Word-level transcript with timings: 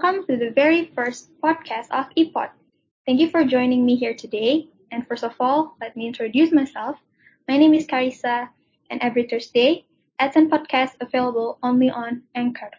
welcome 0.00 0.24
to 0.24 0.40
the 0.40 0.48
very 0.56 0.88
first 0.96 1.28
podcast 1.44 1.84
of 1.92 2.08
ePod. 2.16 2.48
Thank 3.04 3.20
you 3.20 3.28
for 3.28 3.44
joining 3.44 3.84
me 3.84 4.00
here 4.00 4.16
today. 4.16 4.72
And 4.88 5.04
first 5.04 5.20
of 5.20 5.36
all, 5.36 5.76
let 5.76 5.92
me 5.92 6.08
introduce 6.08 6.56
myself. 6.56 6.96
My 7.44 7.60
name 7.60 7.76
is 7.76 7.84
Carissa, 7.84 8.48
and 8.88 8.96
every 9.04 9.28
Thursday, 9.28 9.84
AdSense 10.16 10.48
Podcast 10.48 10.96
available 11.04 11.60
only 11.60 11.92
on 11.92 12.24
Anchor. 12.32 12.72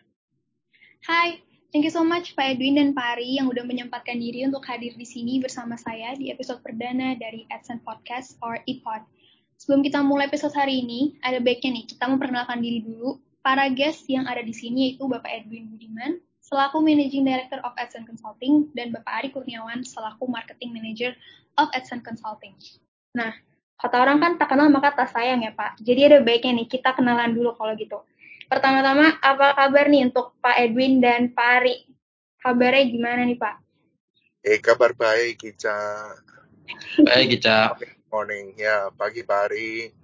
Hai, 1.06 1.46
thank 1.70 1.86
you 1.86 1.94
so 1.94 2.02
much 2.02 2.34
Pak 2.34 2.58
Edwin 2.58 2.82
dan 2.82 2.98
Pak 2.98 3.22
Ari 3.22 3.38
yang 3.38 3.54
udah 3.54 3.70
menyempatkan 3.70 4.18
diri 4.18 4.42
untuk 4.50 4.66
hadir 4.66 4.98
di 4.98 5.06
sini 5.06 5.38
bersama 5.38 5.78
saya 5.78 6.18
di 6.18 6.34
episode 6.34 6.66
perdana 6.66 7.14
dari 7.22 7.46
AdSense 7.54 7.86
Podcast 7.86 8.34
or 8.42 8.58
ePod. 8.66 9.06
Sebelum 9.62 9.86
kita 9.86 10.02
mulai 10.02 10.26
episode 10.26 10.58
hari 10.58 10.82
ini, 10.82 11.22
ada 11.22 11.38
baiknya 11.38 11.86
nih 11.86 11.86
kita 11.86 12.10
memperkenalkan 12.10 12.66
diri 12.66 12.82
dulu. 12.82 13.22
Para 13.46 13.70
guest 13.70 14.10
yang 14.10 14.26
ada 14.26 14.42
di 14.42 14.58
sini 14.58 14.90
yaitu 14.90 15.06
Bapak 15.06 15.30
Edwin 15.30 15.70
Budiman, 15.70 16.18
selaku 16.52 16.84
Managing 16.84 17.24
Director 17.24 17.64
of 17.64 17.72
AdSense 17.80 18.04
Consulting, 18.04 18.68
dan 18.76 18.92
Bapak 18.92 19.24
Ari 19.24 19.30
Kurniawan 19.32 19.88
selaku 19.88 20.28
Marketing 20.28 20.76
Manager 20.76 21.16
of 21.56 21.72
AdSense 21.72 22.04
Consulting. 22.04 22.52
Nah, 23.16 23.32
kata 23.80 23.96
orang 24.04 24.20
kan 24.20 24.36
tak 24.36 24.52
kenal 24.52 24.68
maka 24.68 24.92
tak 24.92 25.16
sayang 25.16 25.48
ya 25.48 25.56
Pak. 25.56 25.80
Jadi 25.80 26.12
ada 26.12 26.20
baiknya 26.20 26.60
nih 26.60 26.68
kita 26.68 26.92
kenalan 26.92 27.32
dulu 27.32 27.56
kalau 27.56 27.72
gitu. 27.80 28.04
Pertama-tama, 28.52 29.16
apa 29.24 29.56
kabar 29.56 29.88
nih 29.88 30.12
untuk 30.12 30.36
Pak 30.44 30.60
Edwin 30.60 31.00
dan 31.00 31.32
Pak 31.32 31.64
Ari? 31.64 31.88
Kabarnya 32.44 32.84
gimana 32.84 33.24
nih 33.24 33.40
Pak? 33.40 33.56
Eh, 34.44 34.60
kabar 34.60 34.92
baik, 34.92 35.40
Ica. 35.56 35.80
Baik, 37.00 37.40
Ica. 37.40 37.80
Morning, 38.12 38.52
ya, 38.60 38.92
pagi 38.92 39.24
Pak 39.24 39.40
Ari. 39.48 39.96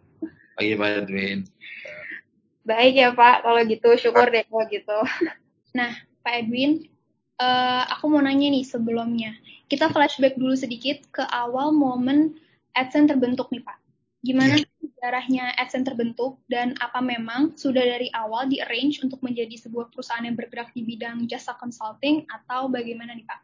Pagi 0.56 0.74
Pak 0.80 0.90
Edwin. 1.04 1.44
Baik 2.64 2.94
ya 2.96 3.12
Pak, 3.12 3.44
kalau 3.44 3.62
gitu 3.68 3.90
syukur 4.00 4.32
deh 4.32 4.48
kalau 4.48 4.64
gitu. 4.72 5.00
Nah, 5.76 5.92
Pak 6.28 6.44
Edwin, 6.44 6.84
uh, 7.40 7.88
aku 7.88 8.12
mau 8.12 8.20
nanya 8.20 8.52
nih 8.52 8.68
sebelumnya. 8.68 9.32
Kita 9.72 9.88
flashback 9.96 10.36
dulu 10.36 10.60
sedikit 10.60 11.08
ke 11.08 11.24
awal 11.24 11.72
momen 11.72 12.36
AdSense 12.76 13.16
terbentuk 13.16 13.48
nih 13.48 13.64
Pak. 13.64 13.80
Gimana 14.28 14.60
yeah. 14.60 14.68
sejarahnya 14.84 15.56
AdSense 15.56 15.88
terbentuk 15.88 16.44
dan 16.52 16.76
apa 16.84 17.00
memang 17.00 17.56
sudah 17.56 17.80
dari 17.80 18.12
awal 18.12 18.52
di 18.52 18.60
arrange 18.60 19.00
untuk 19.08 19.24
menjadi 19.24 19.56
sebuah 19.56 19.88
perusahaan 19.88 20.28
yang 20.28 20.36
bergerak 20.36 20.76
di 20.76 20.84
bidang 20.84 21.24
jasa 21.32 21.56
consulting 21.56 22.28
atau 22.28 22.68
bagaimana 22.68 23.16
nih 23.16 23.24
Pak? 23.24 23.40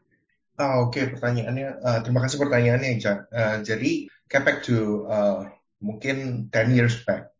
Oh, 0.53 0.91
Oke, 0.91 1.01
okay. 1.01 1.05
pertanyaannya. 1.15 1.69
Uh, 1.81 1.99
terima 2.03 2.19
kasih 2.27 2.37
pertanyaannya, 2.37 2.89
Ica. 2.99 3.13
Uh, 3.31 3.57
jadi, 3.65 4.05
get 4.29 4.45
back 4.45 4.61
to 4.61 5.07
uh, 5.09 5.49
mungkin 5.81 6.45
10 6.51 6.77
years 6.77 7.01
back. 7.07 7.32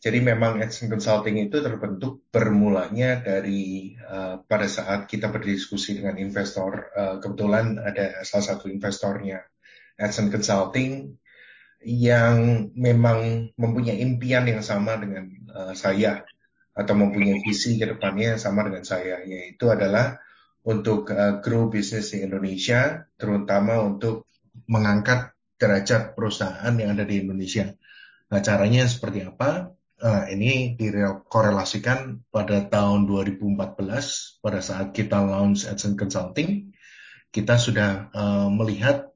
Jadi 0.00 0.18
memang 0.24 0.64
Edson 0.64 0.88
Consulting 0.88 1.36
itu 1.44 1.60
terbentuk 1.60 2.24
bermulanya 2.32 3.20
dari 3.20 3.92
uh, 4.00 4.40
pada 4.48 4.64
saat 4.64 5.04
kita 5.04 5.28
berdiskusi 5.28 6.00
dengan 6.00 6.16
investor, 6.16 6.88
uh, 6.96 7.16
kebetulan 7.20 7.76
ada 7.76 8.24
salah 8.24 8.56
satu 8.56 8.72
investornya 8.72 9.44
Edson 10.00 10.32
Consulting 10.32 11.20
yang 11.84 12.68
memang 12.72 13.52
mempunyai 13.60 14.00
impian 14.00 14.48
yang 14.48 14.64
sama 14.64 14.96
dengan 14.96 15.28
uh, 15.52 15.76
saya 15.76 16.24
atau 16.72 16.94
mempunyai 16.96 17.44
visi 17.44 17.76
ke 17.76 17.84
depannya 17.84 18.36
yang 18.36 18.40
sama 18.40 18.64
dengan 18.64 18.88
saya, 18.88 19.20
yaitu 19.20 19.68
adalah 19.68 20.16
untuk 20.64 21.12
uh, 21.12 21.44
grow 21.44 21.68
bisnis 21.68 22.16
di 22.16 22.24
Indonesia, 22.24 23.04
terutama 23.20 23.84
untuk 23.84 24.28
mengangkat 24.64 25.36
derajat 25.60 26.16
perusahaan 26.16 26.72
yang 26.72 26.96
ada 26.96 27.04
di 27.04 27.20
Indonesia. 27.20 27.68
Nah, 28.32 28.40
caranya 28.40 28.88
seperti 28.88 29.28
apa? 29.28 29.76
Uh, 30.02 30.24
ini 30.32 30.74
dikorelasikan 30.74 32.24
pada 32.32 32.64
tahun 32.66 33.06
2014 33.06 34.42
pada 34.42 34.60
saat 34.64 34.96
kita 34.96 35.20
launch 35.20 35.68
AdSense 35.68 35.96
Consulting 35.96 36.72
kita 37.30 37.60
sudah 37.60 38.10
uh, 38.10 38.48
melihat 38.50 39.12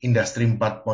industri 0.00 0.46
4.0 0.46 0.86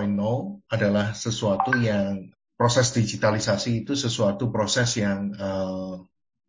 adalah 0.73 1.13
sesuatu 1.13 1.77
yang 1.79 2.33
proses 2.57 2.91
digitalisasi 2.97 3.85
itu 3.85 3.93
sesuatu 3.93 4.49
proses 4.49 4.97
yang 4.97 5.37
uh, 5.37 6.01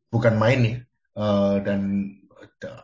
bukan 0.07 0.39
main 0.39 0.61
ya 0.63 0.77
uh, 1.19 1.59
dan 1.59 2.13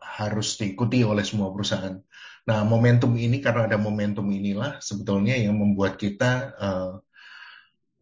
harus 0.04 0.60
diikuti 0.62 1.02
oleh 1.02 1.26
semua 1.26 1.50
perusahaan. 1.50 1.98
Nah, 2.44 2.60
momentum 2.68 3.16
ini 3.16 3.40
karena 3.40 3.66
ada 3.72 3.80
momentum 3.80 4.28
inilah 4.30 4.78
sebetulnya 4.84 5.40
yang 5.40 5.58
membuat 5.58 5.96
kita 5.98 6.32
uh, 6.60 6.92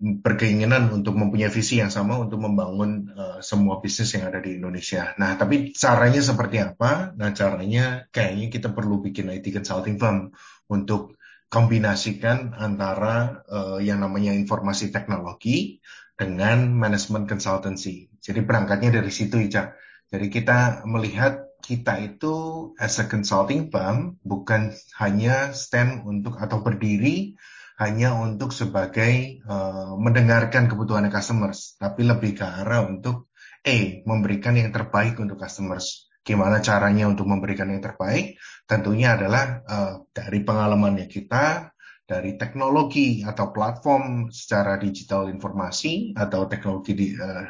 berkeinginan 0.02 0.90
untuk 0.90 1.14
mempunyai 1.14 1.54
visi 1.54 1.78
yang 1.78 1.94
sama 1.94 2.18
untuk 2.18 2.42
membangun 2.42 3.14
uh, 3.14 3.38
semua 3.46 3.78
bisnis 3.78 4.18
yang 4.18 4.34
ada 4.34 4.42
di 4.42 4.58
Indonesia. 4.58 5.14
Nah, 5.22 5.38
tapi 5.38 5.78
caranya 5.78 6.18
seperti 6.26 6.58
apa? 6.58 7.14
Nah, 7.14 7.30
caranya 7.38 8.10
kayaknya 8.10 8.50
kita 8.50 8.74
perlu 8.74 8.98
bikin 9.06 9.30
IT 9.30 9.54
consulting 9.54 10.02
firm 10.02 10.34
untuk 10.74 11.22
kombinasikan 11.54 12.58
antara 12.58 13.46
uh, 13.46 13.78
yang 13.78 14.02
namanya 14.02 14.34
informasi 14.34 14.90
teknologi 14.90 15.78
dengan 16.18 16.74
management 16.74 17.30
consultancy. 17.30 18.10
Jadi 18.18 18.42
berangkatnya 18.42 18.98
dari 18.98 19.14
situ, 19.14 19.38
Ica. 19.38 19.78
Jadi 20.10 20.28
kita 20.34 20.82
melihat 20.90 21.46
kita 21.62 22.02
itu 22.02 22.34
as 22.82 22.98
a 22.98 23.06
consulting 23.06 23.70
firm 23.70 24.18
bukan 24.26 24.74
hanya 24.98 25.54
stand 25.54 26.10
untuk 26.10 26.42
atau 26.42 26.66
berdiri 26.66 27.38
hanya 27.82 28.14
untuk 28.14 28.54
sebagai 28.54 29.42
uh, 29.50 29.98
mendengarkan 29.98 30.70
kebutuhan 30.70 31.10
customers, 31.10 31.74
tapi 31.82 32.06
lebih 32.06 32.38
ke 32.38 32.46
arah 32.46 32.86
untuk 32.86 33.34
E, 33.62 34.02
memberikan 34.10 34.58
yang 34.58 34.74
terbaik 34.74 35.22
untuk 35.22 35.38
customers. 35.38 36.10
Gimana 36.26 36.66
caranya 36.66 37.06
untuk 37.06 37.30
memberikan 37.30 37.70
yang 37.70 37.78
terbaik? 37.78 38.42
Tentunya 38.66 39.14
adalah 39.14 39.62
uh, 39.70 39.94
dari 40.10 40.42
pengalamannya 40.42 41.06
kita, 41.06 41.70
dari 42.02 42.42
teknologi 42.42 43.22
atau 43.22 43.54
platform 43.54 44.34
secara 44.34 44.82
digital 44.82 45.30
informasi 45.30 46.18
atau 46.18 46.50
teknologi 46.50 46.98
di, 46.98 47.08
uh, 47.14 47.46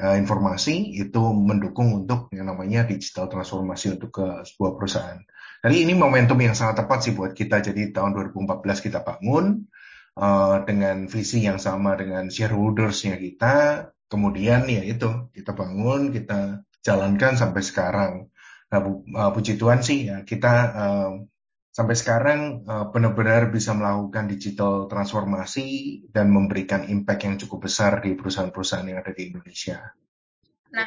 uh, 0.00 0.16
informasi 0.18 0.98
itu 0.98 1.22
mendukung 1.34 2.04
untuk 2.04 2.30
yang 2.34 2.50
namanya 2.50 2.86
digital 2.86 3.30
transformasi 3.30 3.98
untuk 3.98 4.10
ke 4.10 4.26
sebuah 4.46 4.72
perusahaan. 4.78 5.20
Jadi 5.64 5.76
ini 5.88 5.92
momentum 5.96 6.36
yang 6.40 6.52
sangat 6.52 6.84
tepat 6.84 7.08
sih 7.08 7.12
buat 7.16 7.32
kita. 7.32 7.64
Jadi 7.64 7.94
tahun 7.96 8.12
2014 8.12 8.84
kita 8.84 9.00
bangun 9.00 9.64
uh, 10.20 10.60
dengan 10.68 11.08
visi 11.08 11.40
yang 11.40 11.56
sama 11.56 11.96
dengan 11.96 12.28
shareholdersnya 12.28 13.16
kita. 13.16 13.88
Kemudian 14.04 14.68
ya 14.68 14.84
itu 14.84 15.32
kita 15.32 15.56
bangun, 15.56 16.12
kita 16.12 16.62
jalankan 16.84 17.40
sampai 17.40 17.62
sekarang. 17.64 18.12
Nah, 18.68 18.78
pu 18.82 19.06
uh, 19.14 19.30
puji 19.32 19.56
Tuhan 19.56 19.80
sih 19.80 20.10
ya 20.10 20.26
kita 20.26 20.52
uh, 20.74 21.10
sampai 21.74 21.98
sekarang 21.98 22.62
uh, 22.70 22.86
benar-benar 22.94 23.50
bisa 23.50 23.74
melakukan 23.74 24.30
digital 24.30 24.86
transformasi 24.86 25.98
dan 26.14 26.30
memberikan 26.30 26.86
impact 26.86 27.26
yang 27.26 27.34
cukup 27.34 27.66
besar 27.66 27.98
di 27.98 28.14
perusahaan-perusahaan 28.14 28.86
yang 28.86 29.02
ada 29.02 29.10
di 29.10 29.34
Indonesia. 29.34 29.82
Nah, 30.70 30.86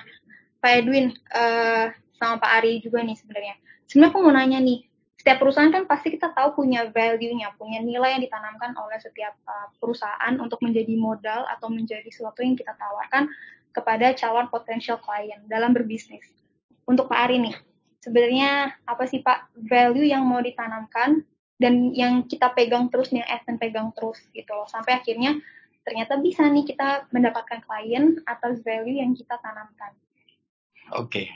Pak 0.64 0.72
Edwin 0.72 1.12
uh, 1.36 1.92
sama 2.16 2.40
Pak 2.40 2.52
Ari 2.64 2.80
juga 2.80 3.03
nih 3.03 3.20
sebenarnya 3.20 3.59
sebenarnya 3.84 4.12
aku 4.16 4.20
mau 4.24 4.31
nanya 4.31 4.59
nih, 4.64 4.88
setiap 5.20 5.44
perusahaan 5.44 5.72
kan 5.75 5.84
pasti 5.92 6.08
kita 6.16 6.31
tahu 6.31 6.64
punya 6.64 6.88
value-nya, 6.88 7.56
punya 7.59 7.84
nilai 7.84 8.16
yang 8.16 8.24
ditanamkan 8.24 8.72
oleh 8.80 8.96
setiap 9.00 9.36
uh, 9.44 9.68
perusahaan 9.84 10.34
untuk 10.40 10.64
menjadi 10.64 10.96
modal 10.96 11.44
atau 11.52 11.68
menjadi 11.68 12.08
sesuatu 12.08 12.48
yang 12.48 12.56
kita 12.56 12.72
tawarkan 12.80 13.28
kepada 13.75 14.16
calon 14.16 14.48
potensial 14.48 15.04
klien 15.04 15.44
dalam 15.52 15.75
berbisnis. 15.75 16.24
Untuk 16.88 17.12
Pak 17.12 17.19
Ari 17.28 17.44
nih, 17.44 17.56
sebenarnya 18.02 18.78
apa 18.85 19.03
sih 19.09 19.22
Pak 19.24 19.56
value 19.68 20.08
yang 20.08 20.24
mau 20.25 20.41
ditanamkan 20.41 21.24
dan 21.58 21.90
yang 21.97 22.30
kita 22.30 22.53
pegang 22.53 22.94
terus 22.94 23.09
yang 23.09 23.25
pegang 23.58 23.90
terus 23.97 24.22
gitu 24.31 24.52
loh, 24.53 24.69
sampai 24.69 25.02
akhirnya 25.02 25.41
ternyata 25.81 26.19
bisa 26.19 26.45
nih 26.45 26.68
kita 26.68 27.10
mendapatkan 27.10 27.63
klien 27.63 28.19
atas 28.27 28.62
value 28.62 29.01
yang 29.01 29.16
kita 29.18 29.39
tanamkan. 29.42 29.95
Oke, 30.95 31.25
okay. 31.25 31.27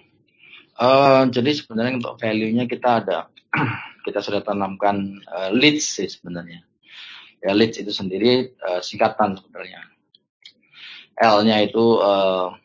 Uh, 0.80 1.28
jadi 1.28 1.52
sebenarnya 1.52 2.00
untuk 2.00 2.16
value-nya 2.18 2.66
kita 2.66 3.04
ada, 3.04 3.28
kita 4.08 4.24
sudah 4.24 4.42
tanamkan 4.42 5.20
uh, 5.28 5.52
leads 5.52 6.00
sih 6.00 6.08
sebenarnya. 6.08 6.64
Ya 7.42 7.52
leads 7.58 7.82
itu 7.82 7.92
sendiri 7.92 8.56
uh, 8.64 8.80
singkatan 8.80 9.36
sebenarnya. 9.36 9.82
L-nya 11.22 11.62
itu 11.62 12.00
uh, 12.00 12.56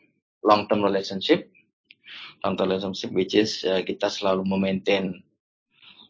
long 0.41 0.65
term 0.65 0.81
relationship, 0.81 1.51
long 2.43 2.55
term 2.55 2.69
relationship 2.69 3.11
which 3.13 3.33
is 3.33 3.63
uh, 3.65 3.81
kita 3.81 4.07
selalu 4.07 4.45
memaintain 4.45 5.23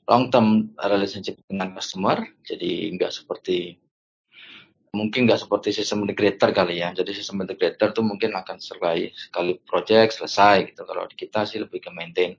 long 0.07 0.31
term 0.31 0.71
relationship 0.79 1.37
dengan 1.45 1.75
customer. 1.75 2.23
Jadi 2.47 2.95
enggak 2.95 3.11
seperti 3.11 3.75
mungkin 4.95 5.27
nggak 5.27 5.45
seperti 5.45 5.69
sistem 5.75 6.07
integrator 6.07 6.49
kali 6.55 6.81
ya. 6.81 6.95
Jadi 6.95 7.11
sistem 7.13 7.43
integrator 7.43 7.91
tuh 7.91 8.01
mungkin 8.07 8.33
akan 8.33 8.57
sekali 8.57 9.11
sekali 9.13 9.59
project 9.61 10.17
selesai 10.17 10.73
gitu. 10.73 10.81
Kalau 10.87 11.05
kita 11.11 11.43
sih 11.43 11.59
lebih 11.61 11.83
ke 11.83 11.91
maintain 11.91 12.33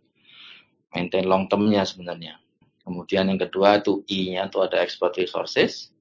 maintain 0.90 1.24
long 1.28 1.46
termnya 1.46 1.84
sebenarnya. 1.84 2.40
Kemudian 2.82 3.28
yang 3.28 3.36
kedua 3.36 3.84
itu 3.84 4.00
I-nya 4.08 4.48
tuh 4.48 4.64
ada 4.64 4.80
expert 4.80 5.12
resources. 5.20 5.92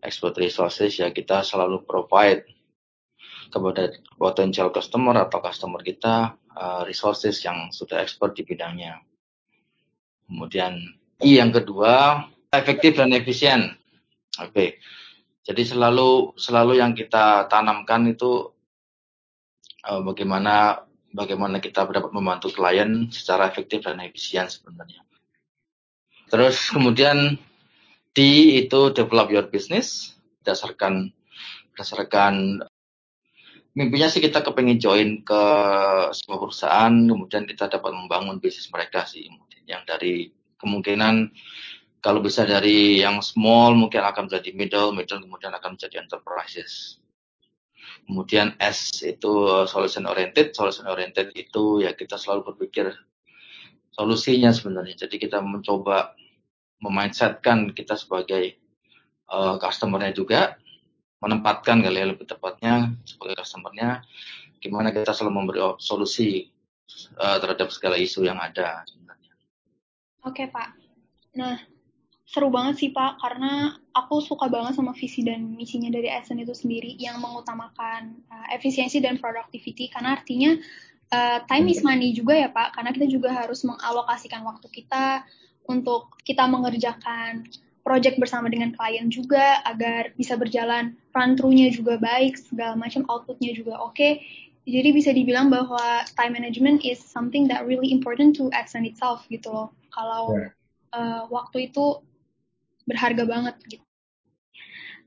Expert 0.00 0.40
resources 0.40 0.96
ya 0.96 1.12
kita 1.12 1.44
selalu 1.44 1.84
provide 1.84 2.48
kepada 3.48 3.92
potensial 4.16 4.68
customer 4.70 5.16
atau 5.16 5.40
customer 5.40 5.80
kita 5.80 6.36
uh, 6.54 6.82
resources 6.84 7.40
yang 7.44 7.72
sudah 7.72 8.04
expert 8.04 8.36
di 8.36 8.44
bidangnya. 8.44 9.00
Kemudian 10.28 10.76
I 11.24 11.40
yang 11.40 11.50
kedua 11.50 12.24
efektif 12.52 13.00
dan 13.00 13.16
efisien. 13.16 13.74
Oke. 14.38 14.52
Okay. 14.52 14.70
Jadi 15.48 15.64
selalu 15.64 16.36
selalu 16.36 16.76
yang 16.76 16.92
kita 16.92 17.48
tanamkan 17.48 18.04
itu 18.12 18.52
uh, 19.88 20.04
bagaimana 20.04 20.84
bagaimana 21.08 21.56
kita 21.56 21.88
dapat 21.88 22.12
membantu 22.12 22.52
klien 22.52 23.08
secara 23.08 23.48
efektif 23.48 23.80
dan 23.88 24.04
efisien 24.04 24.44
sebenarnya. 24.52 25.00
Terus 26.28 26.68
kemudian 26.68 27.40
D 28.12 28.18
itu 28.60 28.92
develop 28.92 29.32
your 29.32 29.48
business 29.48 30.12
berdasarkan 30.44 31.16
berdasarkan 31.72 32.60
mimpinya 33.76 34.08
sih 34.08 34.22
kita 34.22 34.40
kepengen 34.40 34.80
join 34.80 35.20
ke 35.24 35.42
sebuah 36.14 36.38
perusahaan 36.38 36.94
kemudian 36.94 37.44
kita 37.44 37.68
dapat 37.68 37.92
membangun 37.92 38.40
bisnis 38.40 38.68
mereka 38.72 39.04
sih. 39.04 39.28
Yang 39.68 39.82
dari 39.84 40.14
kemungkinan 40.58 41.32
kalau 41.98 42.22
bisa 42.22 42.46
dari 42.46 43.02
yang 43.02 43.18
small 43.20 43.74
mungkin 43.74 44.06
akan 44.06 44.30
menjadi 44.30 44.50
middle 44.54 44.94
middle 44.94 45.20
kemudian 45.20 45.52
akan 45.52 45.76
menjadi 45.76 46.00
enterprises. 46.00 47.02
Kemudian 48.08 48.56
S 48.56 49.04
itu 49.04 49.32
solution 49.68 50.08
oriented 50.08 50.56
solution 50.56 50.88
oriented 50.88 51.32
itu 51.36 51.84
ya 51.84 51.92
kita 51.92 52.16
selalu 52.16 52.54
berpikir 52.54 52.94
solusinya 53.92 54.54
sebenarnya. 54.54 55.04
Jadi 55.04 55.20
kita 55.20 55.42
mencoba 55.42 56.16
memindsetkan 56.78 57.74
kita 57.74 57.98
sebagai 57.98 58.56
uh, 59.28 59.58
customernya 59.58 60.14
juga 60.14 60.56
menempatkan 61.18 61.82
kali 61.82 61.98
ya 61.98 62.06
lebih 62.06 62.26
tepatnya 62.30 62.94
sebagai 63.02 63.42
customernya 63.42 64.06
gimana 64.62 64.90
kita 64.90 65.14
selalu 65.14 65.32
memberi 65.34 65.60
solusi 65.78 66.46
uh, 67.18 67.38
terhadap 67.38 67.70
segala 67.70 67.98
isu 67.98 68.26
yang 68.26 68.38
ada 68.38 68.82
sebenarnya. 68.86 69.32
Oke 70.26 70.50
Pak. 70.50 70.68
Nah 71.38 71.58
seru 72.28 72.52
banget 72.52 72.76
sih 72.76 72.90
Pak 72.92 73.24
karena 73.24 73.72
aku 73.96 74.20
suka 74.20 74.52
banget 74.52 74.76
sama 74.76 74.92
visi 74.92 75.24
dan 75.24 75.56
misinya 75.56 75.88
dari 75.88 76.12
Essen 76.12 76.36
itu 76.36 76.52
sendiri 76.52 76.92
yang 77.00 77.18
mengutamakan 77.24 78.20
uh, 78.28 78.46
efisiensi 78.52 79.00
dan 79.00 79.16
productivity 79.16 79.88
karena 79.88 80.18
artinya 80.18 80.52
uh, 81.08 81.38
time 81.48 81.72
is 81.72 81.80
money 81.80 82.12
juga 82.12 82.36
ya 82.36 82.52
Pak 82.52 82.76
karena 82.76 82.90
kita 82.92 83.06
juga 83.08 83.32
harus 83.32 83.64
mengalokasikan 83.64 84.44
waktu 84.44 84.68
kita 84.68 85.24
untuk 85.68 86.20
kita 86.20 86.44
mengerjakan 86.44 87.48
project 87.88 88.20
bersama 88.20 88.52
dengan 88.52 88.76
klien 88.76 89.08
juga 89.08 89.64
agar 89.64 90.12
bisa 90.20 90.36
berjalan 90.36 90.92
run 91.16 91.40
through-nya 91.40 91.72
juga 91.72 91.96
baik, 91.96 92.36
segala 92.36 92.76
macam 92.76 93.08
output-nya 93.08 93.56
juga 93.56 93.80
oke. 93.80 93.96
Okay. 93.96 94.20
Jadi 94.68 94.92
bisa 94.92 95.16
dibilang 95.16 95.48
bahwa 95.48 96.04
time 96.12 96.36
management 96.36 96.84
is 96.84 97.00
something 97.00 97.48
that 97.48 97.64
really 97.64 97.88
important 97.88 98.36
to 98.36 98.52
Accent 98.52 98.84
itself 98.84 99.24
gitu 99.32 99.48
loh. 99.48 99.72
Kalau 99.96 100.36
yeah. 100.36 100.52
uh, 100.92 101.22
waktu 101.32 101.72
itu 101.72 102.04
berharga 102.84 103.24
banget 103.24 103.56
gitu. 103.64 103.84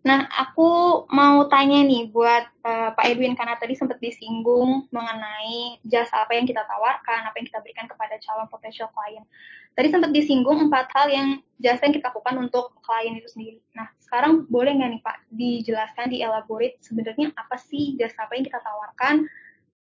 Nah, 0.02 0.26
aku 0.34 1.06
mau 1.14 1.46
tanya 1.46 1.86
nih 1.86 2.10
buat 2.10 2.50
uh, 2.66 2.90
Pak 2.98 3.06
Edwin 3.06 3.38
karena 3.38 3.54
tadi 3.62 3.78
sempat 3.78 4.02
disinggung 4.02 4.90
mengenai 4.90 5.78
jasa 5.86 6.26
apa 6.26 6.34
yang 6.34 6.50
kita 6.50 6.66
tawarkan, 6.66 7.30
apa 7.30 7.38
yang 7.38 7.46
kita 7.46 7.62
berikan 7.62 7.86
kepada 7.86 8.18
calon 8.18 8.50
potential 8.50 8.90
klien. 8.98 9.22
Tadi 9.72 9.88
sempat 9.88 10.12
disinggung 10.12 10.68
empat 10.68 10.92
hal 10.92 11.08
yang 11.08 11.28
jasa 11.62 11.88
yang 11.88 11.96
kita 11.96 12.12
lakukan 12.12 12.36
untuk 12.44 12.76
klien 12.84 13.16
itu 13.16 13.30
sendiri. 13.32 13.60
Nah, 13.72 13.88
sekarang 14.04 14.46
boleh 14.52 14.76
nggak 14.76 14.90
nih 14.92 15.02
Pak 15.02 15.18
dijelaskan, 15.32 16.12
dielaborate 16.12 16.76
sebenarnya 16.84 17.32
apa 17.38 17.56
sih 17.56 17.96
jasa 17.96 18.28
apa 18.28 18.36
yang 18.36 18.46
kita 18.46 18.60
tawarkan 18.60 19.16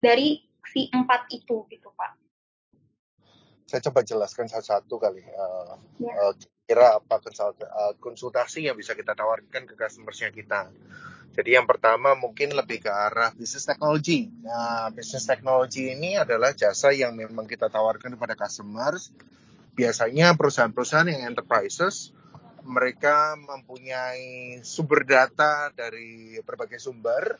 dari 0.02 0.42
si 0.66 0.90
empat 0.90 1.30
itu 1.30 1.70
gitu 1.70 1.90
Pak? 1.94 2.12
Saya 3.70 3.82
coba 3.90 4.02
jelaskan 4.02 4.50
satu-satu 4.50 4.96
kali. 4.98 5.22
Uh, 5.26 5.78
ya. 6.02 6.14
uh, 6.30 6.34
kira 6.66 6.98
apa 6.98 7.22
eh, 7.22 7.94
konsultasi 8.02 8.66
yang 8.66 8.74
bisa 8.74 8.98
kita 8.98 9.14
tawarkan 9.14 9.70
ke 9.70 9.74
customersnya 9.78 10.34
kita. 10.34 10.74
Jadi 11.36 11.52
yang 11.54 11.68
pertama 11.68 12.16
mungkin 12.16 12.56
lebih 12.56 12.88
ke 12.88 12.90
arah 12.90 13.30
bisnis 13.36 13.68
teknologi. 13.68 14.32
Nah, 14.42 14.90
bisnis 14.90 15.28
teknologi 15.28 15.92
ini 15.92 16.16
adalah 16.16 16.56
jasa 16.56 16.96
yang 16.96 17.14
memang 17.14 17.44
kita 17.46 17.68
tawarkan 17.68 18.16
kepada 18.16 18.40
customers. 18.40 19.12
Biasanya 19.76 20.40
perusahaan-perusahaan 20.40 21.12
yang 21.12 21.36
enterprises, 21.36 22.16
mereka 22.66 23.36
mempunyai 23.36 24.60
sumber 24.64 25.04
data 25.04 25.70
dari 25.76 26.40
berbagai 26.42 26.80
sumber. 26.80 27.38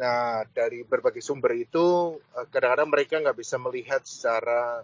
Nah, 0.00 0.42
dari 0.50 0.82
berbagai 0.82 1.22
sumber 1.22 1.54
itu 1.54 2.18
eh, 2.34 2.46
kadang-kadang 2.50 2.90
mereka 2.90 3.14
nggak 3.22 3.38
bisa 3.38 3.60
melihat 3.60 4.02
secara 4.02 4.82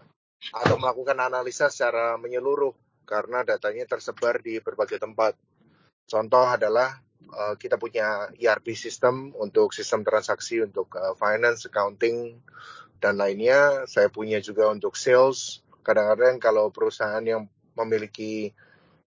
atau 0.54 0.76
melakukan 0.78 1.18
analisa 1.18 1.66
secara 1.66 2.14
menyeluruh 2.14 2.70
karena 3.02 3.42
datanya 3.42 3.88
tersebar 3.88 4.38
di 4.38 4.62
berbagai 4.62 5.02
tempat. 5.02 5.34
Contoh 6.06 6.44
adalah 6.46 7.00
uh, 7.32 7.54
kita 7.56 7.80
punya 7.80 8.30
ERP 8.36 8.76
system 8.76 9.32
untuk 9.36 9.72
sistem 9.74 10.04
transaksi 10.04 10.62
untuk 10.62 10.92
uh, 10.94 11.16
finance, 11.16 11.66
accounting, 11.66 12.38
dan 13.02 13.16
lainnya. 13.16 13.88
Saya 13.88 14.12
punya 14.12 14.38
juga 14.38 14.68
untuk 14.70 14.94
sales. 14.94 15.64
Kadang-kadang 15.88 16.36
kalau 16.36 16.68
perusahaan 16.68 17.24
yang 17.24 17.48
memiliki 17.72 18.52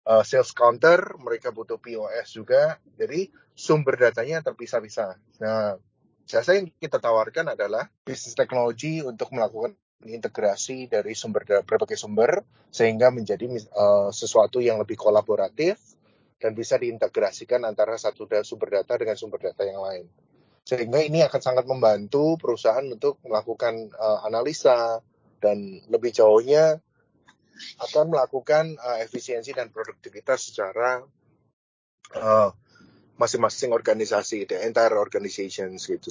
uh, 0.09 0.25
sales 0.25 0.49
counter, 0.49 1.13
mereka 1.21 1.53
butuh 1.53 1.77
POS 1.77 2.33
juga. 2.33 2.81
Jadi 2.97 3.29
sumber 3.53 4.01
datanya 4.01 4.41
terpisah-pisah. 4.41 5.13
Nah, 5.45 5.77
jasa 6.25 6.57
yang 6.57 6.73
kita 6.81 6.97
tawarkan 6.97 7.53
adalah 7.53 7.85
bisnis 8.01 8.33
teknologi 8.33 9.05
untuk 9.05 9.29
melakukan 9.29 9.77
integrasi 10.01 10.89
dari 10.89 11.13
sumber 11.13 11.45
berbagai 11.61 11.93
sumber 11.93 12.41
sehingga 12.73 13.13
menjadi 13.13 13.45
uh, 13.77 14.09
sesuatu 14.09 14.57
yang 14.57 14.81
lebih 14.81 14.97
kolaboratif 14.97 15.77
dan 16.41 16.57
bisa 16.57 16.81
diintegrasikan 16.81 17.61
antara 17.69 17.93
satu 18.01 18.25
sumber 18.41 18.81
data 18.81 18.97
dengan 18.97 19.13
sumber 19.13 19.53
data 19.53 19.61
yang 19.61 19.77
lain. 19.77 20.09
Sehingga 20.65 21.05
ini 21.05 21.21
akan 21.21 21.41
sangat 21.41 21.69
membantu 21.69 22.41
perusahaan 22.41 22.85
untuk 22.85 23.21
melakukan 23.21 23.93
uh, 23.93 24.25
analisa 24.25 25.05
dan 25.41 25.81
lebih 25.89 26.13
jauhnya 26.13 26.79
akan 27.81 28.13
melakukan 28.13 28.77
uh, 28.77 29.01
efisiensi 29.01 29.51
dan 29.51 29.73
produktivitas 29.73 30.53
secara 30.53 31.03
masing-masing 33.15 33.71
uh, 33.71 33.77
organisasi, 33.77 34.45
the 34.45 34.61
entire 34.61 34.95
organizations 34.95 35.89
gitu. 35.89 36.09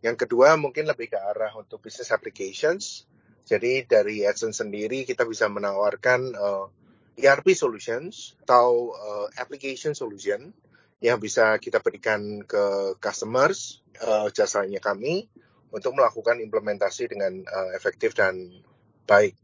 Yang 0.00 0.26
kedua 0.26 0.54
mungkin 0.54 0.86
lebih 0.86 1.10
ke 1.12 1.18
arah 1.18 1.50
untuk 1.58 1.82
business 1.82 2.14
applications 2.14 3.08
jadi 3.48 3.88
dari 3.88 4.28
AdSense 4.28 4.60
sendiri 4.60 5.08
kita 5.08 5.24
bisa 5.24 5.48
menawarkan 5.48 6.36
uh, 6.36 6.68
eh, 7.16 7.24
ERP 7.24 7.56
solutions 7.56 8.36
atau 8.44 8.92
uh, 8.92 9.26
application 9.40 9.96
solution 9.96 10.52
yang 11.00 11.16
bisa 11.16 11.56
kita 11.56 11.80
berikan 11.80 12.44
ke 12.44 12.94
customers 13.00 13.80
uh, 14.04 14.28
jasanya 14.28 14.84
kami 14.84 15.32
untuk 15.74 15.96
melakukan 15.96 16.40
implementasi 16.40 17.12
dengan 17.12 17.44
uh, 17.44 17.70
efektif 17.76 18.16
dan 18.16 18.62
baik. 19.04 19.36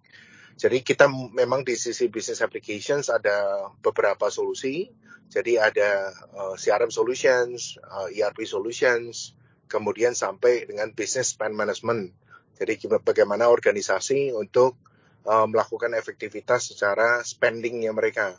Jadi 0.55 0.87
kita 0.87 1.11
memang 1.11 1.67
di 1.67 1.75
sisi 1.75 2.07
business 2.07 2.39
applications 2.39 3.11
ada 3.11 3.69
beberapa 3.83 4.31
solusi. 4.31 4.87
Jadi 5.27 5.59
ada 5.59 6.15
uh, 6.37 6.55
CRM 6.55 6.95
solutions, 6.95 7.81
uh, 7.83 8.07
ERP 8.07 8.47
solutions, 8.47 9.35
kemudian 9.67 10.15
sampai 10.15 10.69
dengan 10.69 10.95
business 10.95 11.35
spend 11.35 11.59
management 11.59 12.15
jadi 12.55 12.79
bagaimana 13.03 13.51
organisasi 13.51 14.31
untuk 14.31 14.79
uh, 15.27 15.47
melakukan 15.51 15.91
efektivitas 15.99 16.71
secara 16.71 17.21
spendingnya 17.27 17.91
mereka. 17.91 18.39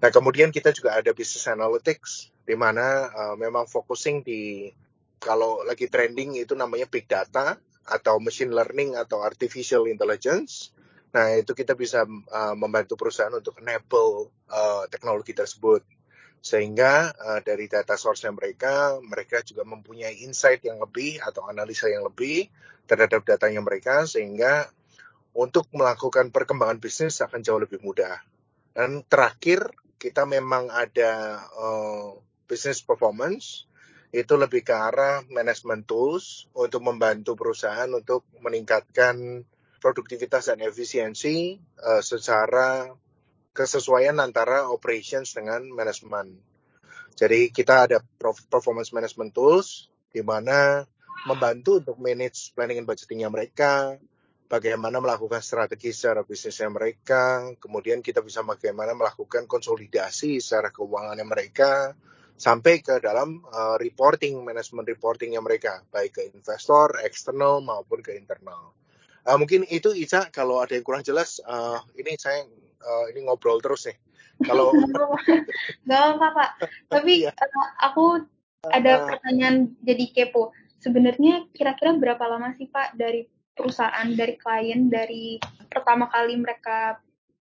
Nah 0.00 0.08
kemudian 0.12 0.48
kita 0.52 0.72
juga 0.72 0.96
ada 0.96 1.12
business 1.12 1.48
analytics 1.48 2.32
di 2.48 2.56
mana 2.56 3.12
uh, 3.12 3.34
memang 3.36 3.68
focusing 3.68 4.24
di 4.24 4.72
kalau 5.20 5.64
lagi 5.64 5.88
trending 5.88 6.36
itu 6.36 6.52
namanya 6.52 6.86
big 6.86 7.08
data 7.08 7.56
atau 7.86 8.18
machine 8.18 8.50
learning 8.50 8.98
atau 8.98 9.22
artificial 9.22 9.86
intelligence. 9.86 10.74
Nah 11.14 11.38
itu 11.38 11.54
kita 11.54 11.78
bisa 11.78 12.04
uh, 12.04 12.54
membantu 12.58 12.98
perusahaan 12.98 13.32
untuk 13.32 13.56
enable 13.62 14.34
uh, 14.50 14.84
teknologi 14.90 15.32
tersebut. 15.32 15.86
Sehingga 16.42 17.10
uh, 17.16 17.40
dari 17.42 17.66
data 17.66 17.98
source 17.98 18.26
mereka 18.28 18.98
mereka 19.02 19.42
juga 19.42 19.66
mempunyai 19.66 20.22
insight 20.26 20.62
yang 20.66 20.78
lebih 20.82 21.18
atau 21.22 21.46
analisa 21.46 21.88
yang 21.90 22.04
lebih 22.04 22.46
terhadap 22.86 23.26
datanya 23.26 23.62
mereka 23.62 24.06
sehingga 24.06 24.70
untuk 25.36 25.68
melakukan 25.74 26.30
perkembangan 26.30 26.78
bisnis 26.78 27.18
akan 27.20 27.42
jauh 27.42 27.58
lebih 27.58 27.82
mudah. 27.82 28.22
Dan 28.76 29.02
terakhir 29.08 29.72
kita 29.96 30.28
memang 30.28 30.68
ada 30.68 31.42
uh, 31.56 32.14
business 32.46 32.84
performance 32.84 33.66
itu 34.14 34.34
lebih 34.38 34.62
ke 34.62 34.74
arah 34.74 35.22
management 35.30 35.86
tools 35.86 36.46
untuk 36.54 36.82
membantu 36.82 37.34
perusahaan 37.34 37.90
untuk 37.90 38.26
meningkatkan 38.42 39.42
produktivitas 39.82 40.50
dan 40.50 40.62
efisiensi 40.62 41.58
uh, 41.82 42.02
secara 42.02 42.90
kesesuaian 43.56 44.18
antara 44.20 44.68
operations 44.68 45.32
dengan 45.32 45.64
manajemen. 45.72 46.36
Jadi 47.16 47.48
kita 47.48 47.88
ada 47.88 47.98
performance 48.52 48.92
management 48.92 49.32
tools 49.32 49.88
di 50.12 50.20
mana 50.20 50.84
membantu 51.24 51.80
untuk 51.80 51.96
manage 51.96 52.52
planning 52.52 52.84
and 52.84 52.88
budgetingnya 52.88 53.32
mereka, 53.32 53.96
bagaimana 54.46 55.02
melakukan 55.02 55.42
strategi 55.42 55.90
secara 55.90 56.22
bisnisnya 56.22 56.70
mereka, 56.70 57.50
kemudian 57.58 58.04
kita 58.04 58.22
bisa 58.22 58.44
bagaimana 58.46 58.94
melakukan 58.94 59.48
konsolidasi 59.48 60.38
secara 60.38 60.70
keuangannya 60.70 61.26
mereka, 61.26 61.96
sampai 62.36 62.84
ke 62.84 63.00
dalam 63.00 63.40
uh, 63.48 63.80
reporting, 63.80 64.44
manajemen 64.44 64.84
reportingnya 64.84 65.40
mereka, 65.40 65.80
baik 65.88 66.20
ke 66.20 66.22
investor, 66.30 66.92
eksternal 67.00 67.64
maupun 67.64 68.04
ke 68.04 68.12
internal. 68.12 68.76
Uh, 69.26 69.40
mungkin 69.40 69.64
itu 69.72 69.90
Ica, 69.96 70.28
kalau 70.30 70.60
ada 70.62 70.76
yang 70.76 70.84
kurang 70.84 71.02
jelas, 71.02 71.40
uh, 71.48 71.80
ini 71.96 72.14
saya 72.20 72.44
uh, 72.84 73.04
ini 73.10 73.26
ngobrol 73.26 73.58
terus 73.58 73.88
nih. 73.88 73.98
Kalau 74.44 74.70
nggak 75.88 76.02
apa 76.16 76.26
Pak, 76.36 76.50
tapi 76.92 77.24
uh, 77.24 77.68
aku 77.80 78.22
ada 78.68 79.08
pertanyaan 79.08 79.72
jadi 79.80 80.04
kepo. 80.12 80.52
Sebenarnya 80.78 81.48
kira-kira 81.56 81.96
berapa 81.96 82.20
lama 82.28 82.52
sih 82.54 82.68
Pak 82.68 82.94
dari 83.00 83.26
perusahaan, 83.56 84.06
dari 84.12 84.36
klien, 84.36 84.92
dari 84.92 85.40
pertama 85.72 86.12
kali 86.12 86.36
mereka 86.36 87.00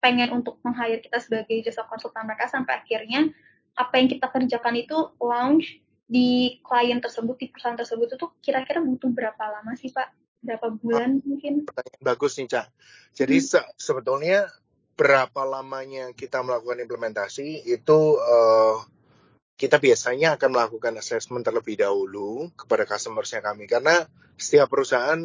pengen 0.04 0.36
untuk 0.36 0.60
meng-hire 0.60 1.00
kita 1.00 1.16
sebagai 1.16 1.64
jasa 1.64 1.88
konsultan 1.88 2.28
mereka 2.28 2.44
sampai 2.52 2.84
akhirnya 2.84 3.32
apa 3.74 3.94
yang 3.98 4.08
kita 4.10 4.26
kerjakan 4.30 4.74
itu 4.78 4.96
launch 5.18 5.82
di 6.04 6.60
klien 6.62 7.00
tersebut, 7.00 7.34
di 7.38 7.46
perusahaan 7.50 7.78
tersebut 7.78 8.14
itu 8.14 8.26
kira-kira 8.44 8.78
butuh 8.84 9.10
berapa 9.10 9.44
lama 9.50 9.74
sih 9.74 9.90
Pak? 9.90 10.14
Berapa 10.44 10.70
bulan 10.76 11.24
mungkin? 11.24 11.64
Pertanyaan 11.64 12.04
bagus 12.04 12.36
nih 12.36 12.48
Cak. 12.52 12.66
Jadi 13.16 13.36
hmm. 13.40 13.46
se 13.48 13.60
sebetulnya 13.80 14.46
berapa 14.94 15.42
lamanya 15.42 16.14
kita 16.14 16.44
melakukan 16.46 16.78
implementasi 16.86 17.66
itu 17.66 17.98
uh, 18.20 18.78
kita 19.58 19.82
biasanya 19.82 20.38
akan 20.38 20.50
melakukan 20.54 20.94
assessment 20.98 21.42
terlebih 21.42 21.78
dahulu 21.78 22.50
kepada 22.54 22.86
customersnya 22.86 23.42
kami 23.42 23.66
karena 23.66 24.06
setiap 24.38 24.70
perusahaan 24.70 25.18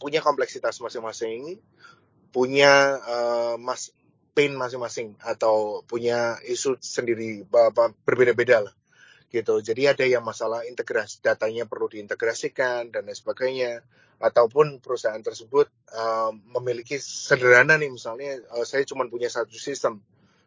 punya 0.00 0.20
kompleksitas 0.20 0.80
masing-masing, 0.80 1.60
punya 2.28 3.00
uh, 3.00 3.56
mas 3.56 3.92
pain 4.34 4.50
masing-masing 4.50 5.14
atau 5.22 5.86
punya 5.86 6.42
isu 6.44 6.76
sendiri 6.82 7.46
berbeda-beda 8.04 8.66
lah 8.66 8.74
gitu. 9.30 9.58
Jadi 9.62 9.90
ada 9.90 10.04
yang 10.06 10.22
masalah 10.22 10.62
integrasi 10.66 11.22
datanya 11.22 11.66
perlu 11.66 11.90
diintegrasikan 11.90 12.90
dan 12.90 13.06
lain 13.06 13.18
sebagainya 13.18 13.82
ataupun 14.22 14.78
perusahaan 14.78 15.18
tersebut 15.18 15.66
uh, 15.90 16.30
memiliki 16.58 16.98
sederhana 17.02 17.74
nih 17.74 17.90
misalnya 17.90 18.38
uh, 18.54 18.62
saya 18.62 18.86
cuma 18.86 19.06
punya 19.10 19.26
satu 19.26 19.54
sistem 19.58 19.98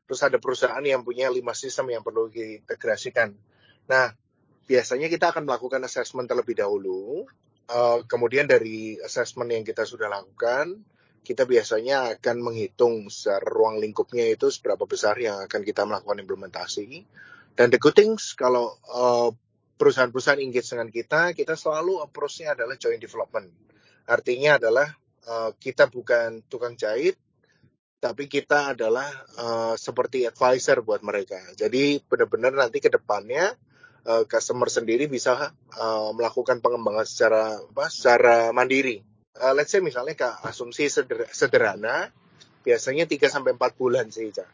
terus 0.08 0.24
ada 0.24 0.40
perusahaan 0.40 0.80
yang 0.80 1.04
punya 1.04 1.28
lima 1.28 1.52
sistem 1.52 1.92
yang 1.92 2.04
perlu 2.04 2.32
diintegrasikan. 2.32 3.36
Nah 3.92 4.16
biasanya 4.68 5.12
kita 5.12 5.36
akan 5.36 5.44
melakukan 5.48 5.84
assessment 5.84 6.32
terlebih 6.32 6.56
dahulu 6.56 7.28
Uh, 7.68 8.00
kemudian 8.08 8.48
dari 8.48 8.96
assessment 9.04 9.52
yang 9.52 9.68
kita 9.68 9.84
sudah 9.84 10.08
lakukan, 10.08 10.72
kita 11.28 11.44
biasanya 11.44 12.16
akan 12.16 12.40
menghitung 12.40 13.12
secara 13.12 13.44
ruang 13.44 13.84
lingkupnya 13.84 14.32
itu 14.32 14.48
seberapa 14.48 14.88
besar 14.88 15.20
yang 15.20 15.44
akan 15.44 15.60
kita 15.60 15.84
melakukan 15.84 16.24
implementasi. 16.24 17.04
Dan 17.52 17.68
the 17.68 17.76
good 17.76 18.00
things 18.00 18.32
kalau 18.32 18.80
uh, 18.88 19.36
perusahaan-perusahaan 19.76 20.40
engage 20.40 20.72
dengan 20.72 20.88
kita, 20.88 21.36
kita 21.36 21.60
selalu 21.60 22.00
approach-nya 22.00 22.56
adalah 22.56 22.80
joint 22.80 23.04
development. 23.04 23.52
Artinya 24.08 24.56
adalah 24.56 24.88
uh, 25.28 25.52
kita 25.60 25.92
bukan 25.92 26.48
tukang 26.48 26.80
jahit, 26.80 27.20
tapi 28.00 28.32
kita 28.32 28.72
adalah 28.72 29.12
uh, 29.36 29.76
seperti 29.76 30.24
advisor 30.24 30.80
buat 30.80 31.04
mereka. 31.04 31.44
Jadi 31.60 32.00
benar-benar 32.08 32.56
nanti 32.56 32.80
ke 32.80 32.88
depannya 32.88 33.52
customer 34.08 34.72
sendiri 34.72 35.12
bisa 35.12 35.52
melakukan 36.16 36.64
pengembangan 36.64 37.04
secara 37.04 37.60
apa 37.60 37.92
secara 37.92 38.56
mandiri. 38.56 39.04
Uh, 39.38 39.54
let's 39.54 39.70
say 39.70 39.82
misalnya 39.82 40.18
ke 40.18 40.30
asumsi 40.46 40.90
seder 40.90 41.30
sederhana 41.30 42.10
biasanya 42.66 43.08
3 43.08 43.32
sampai 43.32 43.56
4 43.56 43.80
bulan 43.80 44.12
sih, 44.12 44.28
Cak. 44.34 44.50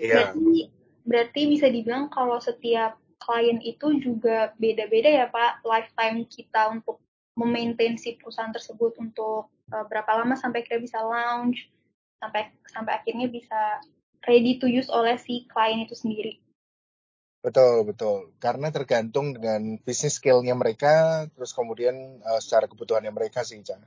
Iya. 0.00 0.32
Berarti 0.32 0.58
berarti 1.02 1.40
bisa 1.50 1.66
dibilang 1.66 2.08
kalau 2.08 2.38
setiap 2.38 2.96
klien 3.18 3.58
itu 3.62 3.98
juga 4.02 4.54
beda-beda 4.58 5.10
ya, 5.10 5.26
Pak, 5.30 5.66
lifetime 5.66 6.26
kita 6.26 6.72
untuk 6.72 7.02
memaintain 7.38 7.96
si 7.96 8.18
perusahaan 8.18 8.52
tersebut 8.52 8.98
untuk 9.00 9.48
uh, 9.72 9.84
berapa 9.88 10.20
lama 10.20 10.36
sampai 10.36 10.66
kita 10.66 10.76
bisa 10.82 11.00
launch 11.00 11.72
sampai 12.20 12.52
sampai 12.68 12.92
akhirnya 13.00 13.26
bisa 13.26 13.80
ready 14.28 14.60
to 14.60 14.68
use 14.68 14.92
oleh 14.92 15.16
si 15.18 15.48
klien 15.48 15.82
itu 15.82 15.96
sendiri. 15.96 16.41
Betul, 17.42 17.82
betul. 17.82 18.30
Karena 18.38 18.70
tergantung 18.70 19.34
dengan 19.34 19.74
bisnis 19.82 20.22
skillnya 20.22 20.54
mereka, 20.54 21.26
terus 21.34 21.50
kemudian 21.50 22.22
uh, 22.22 22.38
secara 22.38 22.70
kebutuhannya 22.70 23.10
mereka 23.10 23.42
sih, 23.42 23.58
Cak. 23.58 23.82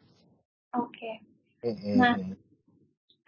Oke. 0.75 0.91
Okay. 0.91 1.15
Mm-hmm. 1.63 1.95
Nah, 1.95 2.15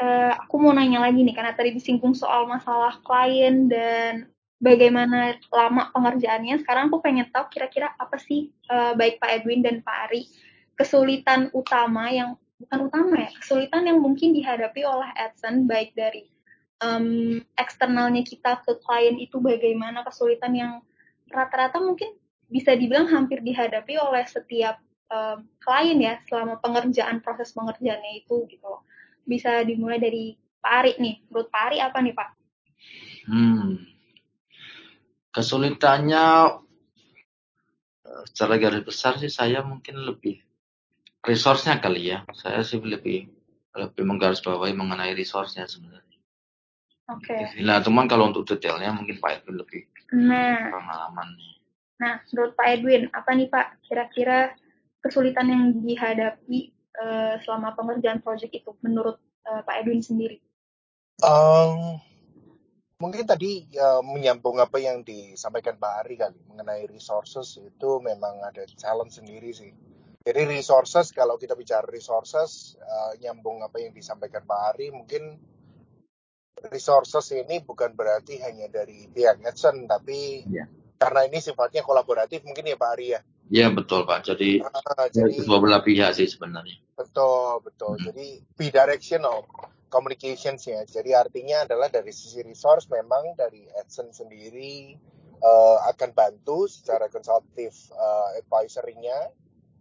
uh, 0.03 0.33
aku 0.35 0.59
mau 0.59 0.75
nanya 0.75 0.99
lagi 0.99 1.23
nih, 1.23 1.31
karena 1.31 1.55
tadi 1.55 1.71
disinggung 1.79 2.11
soal 2.11 2.43
masalah 2.43 2.99
klien 3.07 3.71
dan 3.71 4.27
bagaimana 4.59 5.39
lama 5.47 5.95
pengerjaannya. 5.95 6.59
Sekarang 6.59 6.91
aku 6.91 6.99
pengen 6.99 7.31
tahu 7.31 7.47
kira-kira 7.47 7.95
apa 7.95 8.19
sih 8.19 8.51
uh, 8.67 8.99
baik 8.99 9.23
Pak 9.23 9.31
Edwin 9.41 9.63
dan 9.63 9.79
Pak 9.79 10.11
Ari 10.11 10.27
kesulitan 10.77 11.49
utama 11.55 12.11
yang 12.11 12.35
bukan 12.59 12.79
utama 12.91 13.15
ya, 13.25 13.31
kesulitan 13.31 13.87
yang 13.87 14.03
mungkin 14.03 14.35
dihadapi 14.35 14.83
oleh 14.83 15.09
Edson 15.17 15.65
baik 15.65 15.95
dari 15.95 16.27
um, 16.81 17.39
eksternalnya 17.57 18.21
kita 18.25 18.61
ke 18.63 18.77
klien 18.81 19.17
itu 19.17 19.37
bagaimana 19.41 20.05
kesulitan 20.05 20.53
yang 20.53 20.73
rata-rata 21.29 21.81
mungkin 21.81 22.13
bisa 22.47 22.73
dibilang 22.77 23.11
hampir 23.11 23.43
dihadapi 23.43 23.99
oleh 23.99 24.23
setiap 24.23 24.79
um, 25.11 25.43
klien 25.59 25.99
ya 25.99 26.15
selama 26.27 26.59
pengerjaan 26.63 27.19
proses 27.19 27.51
pengerjaannya 27.51 28.23
itu 28.23 28.47
gitu 28.47 28.65
loh. 28.65 28.87
Bisa 29.27 29.63
dimulai 29.67 29.99
dari 29.99 30.39
Pak 30.63 30.73
Ari 30.83 30.93
nih. 30.99 31.15
Menurut 31.27 31.49
Pak 31.51 31.63
Ari 31.71 31.77
apa 31.83 31.97
nih 31.99 32.15
Pak? 32.15 32.29
Hmm. 33.27 33.83
Kesulitannya 35.35 36.25
secara 38.31 38.55
garis 38.57 38.83
besar 38.87 39.19
sih 39.19 39.29
saya 39.29 39.61
mungkin 39.61 39.99
lebih 39.99 40.39
resource-nya 41.27 41.83
kali 41.83 42.15
ya. 42.15 42.23
Saya 42.31 42.63
sih 42.63 42.79
lebih 42.79 43.27
lebih 43.77 44.03
menggarisbawahi 44.07 44.73
mengenai 44.73 45.13
resource-nya 45.13 45.67
sebenarnya. 45.67 46.16
Oke. 47.07 47.31
Okay. 47.31 47.63
Nah, 47.63 47.79
cuman 47.79 48.05
kalau 48.11 48.27
untuk 48.27 48.43
detailnya 48.43 48.91
mungkin 48.91 49.15
Pak 49.23 49.43
Edwin 49.43 49.63
lebih 49.63 49.87
nah. 50.11 50.67
pengalaman. 50.75 51.27
Nah, 51.97 52.19
menurut 52.29 52.53
Pak 52.53 52.67
Edwin, 52.67 53.07
apa 53.15 53.31
nih 53.31 53.47
Pak 53.47 53.81
kira-kira 53.87 54.53
kesulitan 54.99 55.47
yang 55.47 55.63
dihadapi 55.79 56.75
uh, 56.99 57.39
selama 57.41 57.73
pengerjaan 57.79 58.19
proyek 58.19 58.51
itu 58.59 58.75
menurut 58.83 59.17
uh, 59.47 59.63
Pak 59.63 59.87
Edwin 59.87 60.03
sendiri? 60.03 60.43
Um, 61.23 61.97
mungkin 63.01 63.25
tadi 63.25 63.65
uh, 63.79 64.03
menyambung 64.03 64.59
apa 64.59 64.77
yang 64.77 65.01
disampaikan 65.01 65.79
Pak 65.79 66.05
Ari 66.05 66.15
kali 66.19 66.37
mengenai 66.51 66.85
resources 66.91 67.57
itu 67.57 67.89
memang 68.03 68.43
ada 68.45 68.67
challenge 68.77 69.17
sendiri 69.17 69.49
sih. 69.55 69.71
Jadi 70.27 70.43
resources 70.43 71.15
kalau 71.15 71.39
kita 71.39 71.55
bicara 71.55 71.87
resources 71.87 72.75
uh, 72.83 73.15
nyambung 73.23 73.63
apa 73.63 73.79
yang 73.79 73.95
disampaikan 73.95 74.43
Pak 74.43 74.75
Ari 74.75 74.91
mungkin 74.91 75.39
resources 76.65 77.29
ini 77.33 77.61
bukan 77.61 77.93
berarti 77.93 78.41
hanya 78.41 78.67
dari 78.67 79.05
pihak 79.09 79.41
Edson, 79.45 79.85
tapi 79.85 80.43
ya. 80.49 80.65
karena 80.97 81.29
ini 81.29 81.37
sifatnya 81.37 81.85
kolaboratif 81.85 82.41
mungkin 82.41 82.65
ya 82.65 82.77
Pak 82.77 82.91
Ari 82.97 83.07
ya. 83.13 83.21
Iya 83.47 83.67
betul 83.71 84.03
Pak. 84.03 84.27
Jadi, 84.27 84.59
uh, 84.59 85.07
jadi 85.07 85.31
kedua 85.39 85.59
belah 85.63 85.81
pihak 85.85 86.11
sih 86.17 86.27
sebenarnya. 86.27 86.83
Betul 86.99 87.63
betul. 87.63 87.95
Hmm. 87.95 88.11
Jadi 88.11 88.43
bidirectional 88.59 89.47
communications 89.87 90.67
ya. 90.67 90.83
Jadi 90.83 91.15
artinya 91.15 91.63
adalah 91.63 91.87
dari 91.87 92.11
sisi 92.11 92.43
resource 92.43 92.91
memang 92.91 93.39
dari 93.39 93.63
Edson 93.71 94.11
sendiri 94.11 94.99
uh, 95.39 95.77
akan 95.95 96.11
bantu 96.11 96.67
secara 96.67 97.07
konsultatif 97.07 97.87
uh, 97.95 98.35
advisory-nya 98.35 99.31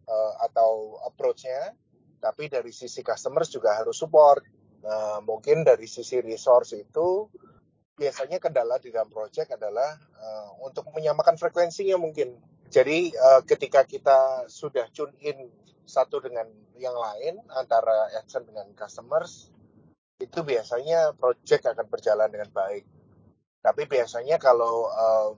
uh, 0.06 0.32
atau 0.46 1.02
approach-nya. 1.02 1.74
Tapi 2.22 2.48
dari 2.48 2.70
sisi 2.70 3.02
customers 3.02 3.50
juga 3.50 3.76
harus 3.76 3.98
support 3.98 4.42
Nah, 4.86 5.18
mungkin 5.26 5.66
dari 5.66 5.90
sisi 5.90 6.22
resource 6.22 6.78
itu 6.78 7.26
biasanya 7.98 8.38
kendala 8.38 8.78
di 8.78 8.94
dalam 8.94 9.10
project 9.10 9.58
adalah 9.58 9.98
uh, 9.98 10.62
untuk 10.62 10.86
menyamakan 10.94 11.34
frekuensinya 11.34 11.98
mungkin. 11.98 12.38
Jadi 12.70 13.10
uh, 13.10 13.42
ketika 13.42 13.82
kita 13.82 14.46
sudah 14.46 14.86
tune 14.94 15.10
in 15.26 15.50
satu 15.82 16.22
dengan 16.22 16.46
yang 16.78 16.94
lain 16.94 17.42
antara 17.50 18.14
action 18.14 18.46
dengan 18.46 18.70
customers 18.78 19.50
itu 20.22 20.46
biasanya 20.46 21.18
project 21.18 21.66
akan 21.66 21.86
berjalan 21.90 22.30
dengan 22.30 22.50
baik. 22.54 22.86
Tapi 23.66 23.90
biasanya 23.90 24.38
kalau 24.38 24.86
uh, 24.86 25.30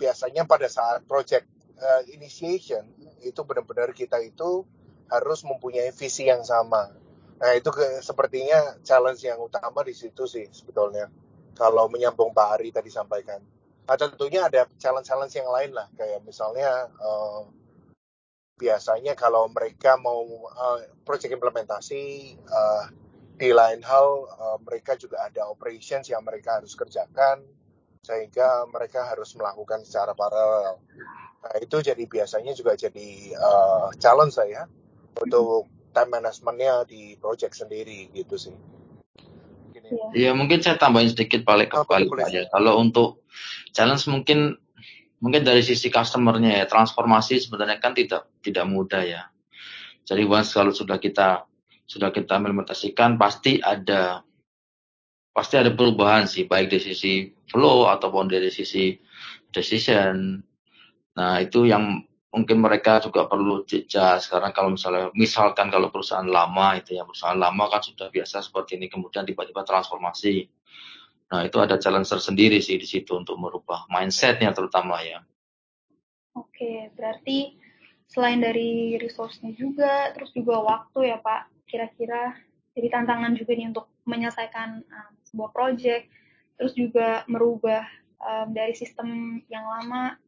biasanya 0.00 0.48
pada 0.48 0.64
saat 0.64 1.04
project 1.04 1.44
uh, 1.76 2.02
initiation 2.08 2.88
itu 3.20 3.44
benar-benar 3.44 3.92
kita 3.92 4.16
itu 4.24 4.64
harus 5.12 5.44
mempunyai 5.44 5.92
visi 5.92 6.30
yang 6.30 6.40
sama 6.40 6.99
Nah 7.40 7.56
itu 7.56 7.72
ke, 7.72 8.04
sepertinya 8.04 8.76
challenge 8.84 9.24
yang 9.24 9.40
utama 9.40 9.80
di 9.80 9.96
situ 9.96 10.28
sih 10.28 10.44
sebetulnya. 10.52 11.08
Kalau 11.56 11.88
menyambung 11.88 12.36
Pak 12.36 12.60
Ari 12.60 12.68
tadi 12.70 12.92
sampaikan. 12.92 13.40
Nah 13.88 13.96
tentunya 13.96 14.46
ada 14.46 14.68
challenge-challenge 14.78 15.34
yang 15.34 15.50
lain 15.50 15.70
lah. 15.72 15.88
Kayak 15.96 16.20
misalnya 16.22 16.88
uh, 17.00 17.42
biasanya 18.60 19.16
kalau 19.16 19.48
mereka 19.48 19.96
mau 19.96 20.20
uh, 20.52 20.78
project 21.02 21.32
implementasi 21.32 22.36
uh, 22.44 22.84
di 23.40 23.56
lain 23.56 23.80
hal 23.80 24.28
uh, 24.36 24.58
mereka 24.60 25.00
juga 25.00 25.24
ada 25.24 25.48
operations 25.48 26.12
yang 26.12 26.20
mereka 26.20 26.60
harus 26.60 26.76
kerjakan 26.76 27.40
sehingga 28.04 28.68
mereka 28.68 29.08
harus 29.08 29.32
melakukan 29.32 29.80
secara 29.84 30.12
paralel. 30.12 30.76
Nah 31.40 31.56
itu 31.56 31.80
jadi 31.80 32.04
biasanya 32.04 32.52
juga 32.52 32.76
jadi 32.76 33.32
uh, 33.32 33.88
challenge 33.96 34.36
saya 34.36 34.68
untuk 35.16 35.79
time 35.90 36.10
managementnya 36.20 36.86
di 36.86 37.14
project 37.18 37.58
sendiri 37.58 38.10
gitu 38.14 38.34
sih. 38.38 38.54
Iya 40.14 40.30
mungkin 40.38 40.62
saya 40.62 40.78
tambahin 40.78 41.10
sedikit 41.10 41.42
balik 41.42 41.74
ke 41.74 41.82
balik 41.86 42.10
aja. 42.22 42.46
Kalau 42.50 42.78
untuk 42.78 43.26
challenge 43.74 44.06
mungkin 44.06 44.54
mungkin 45.18 45.42
dari 45.42 45.60
sisi 45.60 45.90
customernya 45.90 46.62
ya 46.62 46.66
transformasi 46.70 47.42
sebenarnya 47.42 47.82
kan 47.82 47.92
tidak 47.92 48.30
tidak 48.40 48.66
mudah 48.70 49.02
ya. 49.02 49.22
Jadi 50.06 50.22
once 50.26 50.54
kalau 50.54 50.70
sudah 50.70 50.98
kita 51.02 51.44
sudah 51.90 52.14
kita 52.14 52.38
implementasikan 52.38 53.18
pasti 53.18 53.58
ada 53.58 54.22
pasti 55.34 55.54
ada 55.58 55.74
perubahan 55.74 56.26
sih 56.26 56.46
baik 56.46 56.70
dari 56.70 56.82
sisi 56.82 57.12
flow 57.50 57.90
ataupun 57.90 58.30
dari 58.30 58.50
sisi 58.50 58.94
decision. 59.50 60.38
Nah 61.18 61.42
itu 61.42 61.66
yang 61.66 62.06
mungkin 62.30 62.62
mereka 62.62 63.02
juga 63.02 63.26
perlu 63.26 63.66
jejak. 63.66 64.22
Sekarang 64.22 64.54
kalau 64.54 64.70
misalnya 64.74 65.10
misalkan 65.18 65.68
kalau 65.68 65.90
perusahaan 65.90 66.26
lama 66.26 66.78
itu 66.78 66.94
ya 66.94 67.02
perusahaan 67.02 67.36
lama 67.36 67.66
kan 67.66 67.82
sudah 67.82 68.06
biasa 68.08 68.42
seperti 68.46 68.78
ini 68.78 68.86
kemudian 68.86 69.26
tiba-tiba 69.26 69.66
transformasi. 69.66 70.46
Nah 71.30 71.46
itu 71.46 71.58
ada 71.58 71.78
challenge 71.78 72.10
tersendiri 72.10 72.58
sih 72.62 72.78
di 72.78 72.86
situ 72.86 73.18
untuk 73.18 73.38
merubah 73.38 73.86
mindsetnya 73.90 74.54
terutama 74.54 75.02
ya. 75.02 75.22
Oke 76.38 76.94
berarti 76.94 77.58
selain 78.06 78.42
dari 78.42 78.98
resource-nya 78.98 79.54
juga 79.54 80.14
terus 80.14 80.30
juga 80.34 80.62
waktu 80.62 81.14
ya 81.14 81.18
Pak 81.18 81.66
kira-kira 81.66 82.34
jadi 82.74 82.90
tantangan 82.90 83.34
juga 83.38 83.54
nih 83.54 83.70
untuk 83.70 83.86
menyelesaikan 84.06 84.82
um, 84.82 85.12
sebuah 85.26 85.50
project 85.54 86.10
terus 86.58 86.74
juga 86.74 87.22
merubah 87.30 87.86
um, 88.22 88.50
dari 88.54 88.74
sistem 88.74 89.38
yang 89.46 89.66
lama 89.66 90.18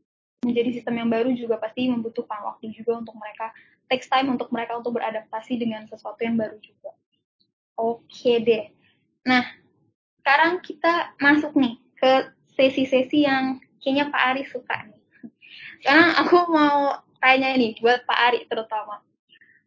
menjadi 0.42 0.70
sistem 0.74 1.06
yang 1.06 1.10
baru 1.10 1.30
juga 1.38 1.56
pasti 1.62 1.86
membutuhkan 1.86 2.42
waktu 2.42 2.74
juga 2.74 2.98
untuk 2.98 3.14
mereka 3.14 3.54
takes 3.86 4.10
time 4.10 4.34
untuk 4.34 4.50
mereka 4.50 4.74
untuk 4.74 4.98
beradaptasi 4.98 5.54
dengan 5.54 5.86
sesuatu 5.86 6.18
yang 6.26 6.34
baru 6.34 6.58
juga. 6.58 6.90
Oke 7.78 8.42
deh. 8.42 8.74
Nah, 9.22 9.46
sekarang 10.18 10.58
kita 10.58 11.14
masuk 11.22 11.54
nih 11.54 11.78
ke 11.94 12.12
sesi-sesi 12.58 13.22
yang 13.22 13.62
kayaknya 13.78 14.10
Pak 14.10 14.22
Ari 14.34 14.42
suka 14.50 14.76
nih. 14.90 15.02
Sekarang 15.78 16.10
aku 16.18 16.36
mau 16.50 16.98
tanya 17.22 17.54
nih 17.54 17.78
buat 17.78 18.02
Pak 18.02 18.18
Ari 18.18 18.40
terutama. 18.50 18.98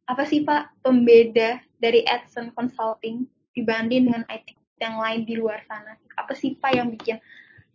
Apa 0.05 0.27
sih 0.27 0.43
Pak 0.43 0.83
pembeda 0.83 1.63
dari 1.79 2.03
Edson 2.03 2.51
Consulting 2.51 3.23
dibanding 3.55 4.11
dengan 4.11 4.23
IT 4.27 4.51
yang 4.83 4.99
lain 4.99 5.23
di 5.23 5.39
luar 5.39 5.63
sana? 5.71 5.95
Apa 6.19 6.35
sih 6.35 6.59
Pak 6.59 6.71
yang 6.75 6.91
bikin 6.91 7.15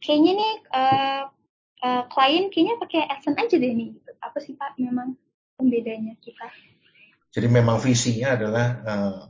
kayaknya 0.01 0.33
nih 0.37 0.55
uh, 0.73 1.25
uh, 1.85 2.05
klien 2.09 2.49
kayaknya 2.53 2.77
pakai 2.81 3.01
Adsense 3.09 3.41
aja 3.41 3.57
deh 3.57 3.73
nih. 3.73 3.89
Gitu. 3.97 4.11
Apa 4.21 4.39
sih 4.41 4.55
Pak 4.57 4.77
memang 4.81 5.17
pembedanya 5.57 6.17
kita? 6.21 6.49
Jadi 7.31 7.47
memang 7.47 7.79
visinya 7.79 8.35
adalah 8.35 8.67
uh, 8.83 9.23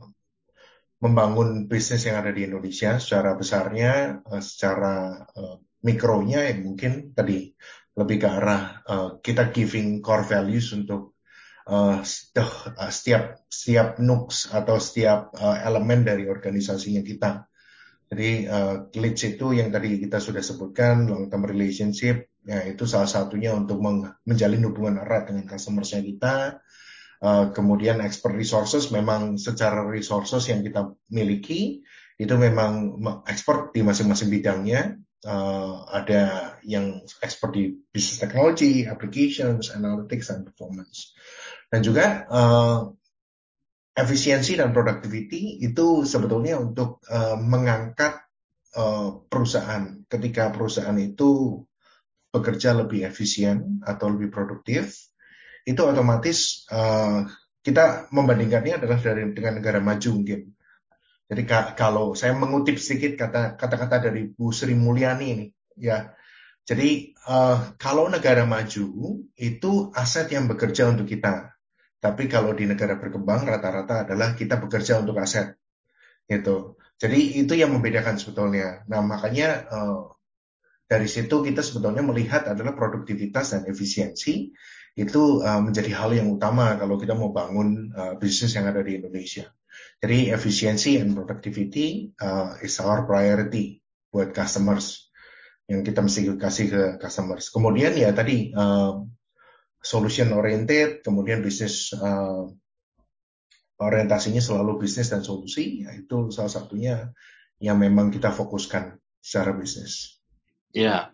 membangun 1.01 1.65
bisnis 1.65 2.05
yang 2.05 2.21
ada 2.21 2.33
di 2.33 2.45
Indonesia 2.45 2.97
secara 2.97 3.33
besarnya, 3.37 4.21
uh, 4.25 4.41
secara 4.41 5.25
uh, 5.33 5.57
mikronya 5.81 6.49
yang 6.49 6.71
mungkin 6.71 7.13
tadi 7.13 7.53
lebih 7.97 8.17
ke 8.23 8.27
arah 8.29 8.63
uh, 8.87 9.09
kita 9.19 9.51
giving 9.51 9.99
core 9.99 10.23
values 10.23 10.71
untuk 10.71 11.19
uh, 11.67 11.99
setiap 12.87 13.43
setiap 13.51 13.99
nooks 13.99 14.47
atau 14.49 14.79
setiap 14.79 15.35
uh, 15.35 15.59
elemen 15.61 16.07
dari 16.07 16.25
organisasinya 16.25 17.03
kita. 17.03 17.45
Jadi 18.11 18.47
uh, 18.47 18.91
leads 18.95 19.23
itu 19.23 19.55
yang 19.55 19.71
tadi 19.71 19.99
kita 19.99 20.19
sudah 20.19 20.43
sebutkan 20.43 21.07
long 21.07 21.27
term 21.31 21.47
relationship, 21.47 22.30
ya 22.41 22.65
itu 22.65 22.89
salah 22.89 23.09
satunya 23.09 23.53
untuk 23.53 23.77
menjalin 24.25 24.65
hubungan 24.65 25.01
erat 25.01 25.29
dengan 25.29 25.45
customer-nya 25.45 26.01
kita. 26.01 26.35
Uh, 27.21 27.53
kemudian 27.53 28.01
expert 28.01 28.33
resources 28.33 28.89
memang 28.89 29.37
secara 29.37 29.85
resources 29.85 30.49
yang 30.49 30.65
kita 30.65 30.89
miliki 31.13 31.85
itu 32.17 32.33
memang 32.33 32.97
expert 33.29 33.69
di 33.77 33.85
masing-masing 33.85 34.33
bidangnya. 34.33 34.97
Uh, 35.21 35.85
ada 35.93 36.57
yang 36.65 36.97
expert 37.21 37.53
di 37.53 37.77
business 37.93 38.17
technology, 38.17 38.89
applications, 38.89 39.69
analytics, 39.69 40.33
and 40.33 40.49
performance. 40.49 41.13
Dan 41.69 41.85
juga 41.85 42.25
uh, 42.25 42.89
efisiensi 43.93 44.57
dan 44.57 44.73
productivity 44.73 45.61
itu 45.61 46.01
sebetulnya 46.09 46.57
untuk 46.57 47.03
mengangkat 47.37 48.23
perusahaan. 49.27 49.99
Ketika 50.07 50.47
perusahaan 50.55 50.95
itu 50.95 51.59
bekerja 52.31 52.73
lebih 52.73 53.03
efisien 53.05 53.83
atau 53.83 54.09
lebih 54.09 54.31
produktif, 54.31 54.95
itu 55.67 55.81
otomatis 55.83 56.65
uh, 56.71 57.27
kita 57.61 58.09
membandingkannya 58.09 58.81
adalah 58.81 58.97
dari 58.97 59.29
dengan 59.35 59.61
negara 59.61 59.77
maju 59.77 60.09
mungkin. 60.17 60.41
Jadi 61.31 61.47
kalau 61.79 62.11
saya 62.11 62.35
mengutip 62.35 62.75
sedikit 62.75 63.15
kata 63.15 63.55
kata-kata 63.55 64.11
dari 64.11 64.27
Bu 64.27 64.51
Sri 64.51 64.75
Mulyani 64.75 65.27
ini, 65.31 65.45
ya. 65.79 66.11
Jadi 66.67 67.15
uh, 67.27 67.75
kalau 67.79 68.11
negara 68.11 68.43
maju 68.43 68.85
itu 69.39 69.71
aset 69.95 70.27
yang 70.31 70.51
bekerja 70.51 70.91
untuk 70.91 71.07
kita, 71.07 71.55
tapi 72.01 72.27
kalau 72.27 72.51
di 72.51 72.67
negara 72.67 72.97
berkembang 72.97 73.47
rata-rata 73.47 74.03
adalah 74.07 74.33
kita 74.35 74.59
bekerja 74.59 74.99
untuk 74.99 75.21
aset. 75.21 75.55
Gitu. 76.27 76.75
Jadi 77.01 77.41
itu 77.41 77.53
yang 77.57 77.73
membedakan 77.73 78.17
sebetulnya. 78.17 78.85
Nah, 78.85 79.01
makanya 79.01 79.65
uh, 79.73 80.13
dari 80.91 81.07
situ 81.07 81.39
kita 81.39 81.63
sebetulnya 81.63 82.03
melihat 82.03 82.51
adalah 82.51 82.75
produktivitas 82.75 83.55
dan 83.55 83.63
efisiensi 83.63 84.51
itu 84.99 85.39
uh, 85.39 85.63
menjadi 85.63 85.95
hal 85.95 86.11
yang 86.11 86.27
utama 86.27 86.75
kalau 86.75 86.99
kita 86.99 87.15
mau 87.15 87.31
bangun 87.31 87.95
uh, 87.95 88.19
bisnis 88.19 88.59
yang 88.59 88.67
ada 88.67 88.83
di 88.83 88.99
Indonesia. 88.99 89.47
Jadi 90.03 90.35
efisiensi 90.35 90.99
and 90.99 91.15
productivity 91.15 92.11
uh, 92.19 92.59
is 92.59 92.75
our 92.83 93.07
priority 93.07 93.79
buat 94.11 94.35
customers 94.35 95.07
yang 95.71 95.87
kita 95.87 96.03
mesti 96.03 96.27
kasih 96.35 96.67
ke 96.67 96.83
customers. 96.99 97.47
Kemudian 97.47 97.95
ya 97.95 98.11
tadi 98.11 98.51
solution 99.79 100.35
oriented, 100.35 100.99
kemudian 100.99 101.39
bisnis 101.39 101.95
orientasinya 103.79 104.43
selalu 104.43 104.83
bisnis 104.83 105.07
dan 105.07 105.23
solusi, 105.23 105.87
itu 105.87 106.27
salah 106.35 106.51
satunya 106.51 107.15
yang 107.63 107.79
memang 107.79 108.11
kita 108.11 108.35
fokuskan 108.35 108.99
secara 109.23 109.55
bisnis. 109.55 110.20
Ya, 110.71 111.11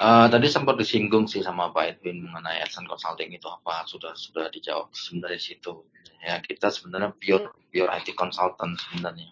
uh, 0.00 0.26
tadi 0.32 0.48
sempat 0.48 0.80
disinggung 0.80 1.28
sih 1.28 1.44
sama 1.44 1.68
Pak 1.72 2.00
Edwin 2.00 2.24
mengenai 2.24 2.64
Edson 2.64 2.88
Consulting 2.88 3.36
itu 3.36 3.44
apa 3.44 3.84
sudah 3.84 4.16
sudah 4.16 4.48
dijawab 4.48 4.88
sebenarnya 4.96 5.40
situ. 5.40 5.84
Ya 6.24 6.40
kita 6.40 6.72
sebenarnya 6.72 7.12
pure 7.12 7.52
pure 7.68 7.90
IT 7.92 8.16
consultant 8.16 8.80
sebenarnya. 8.80 9.28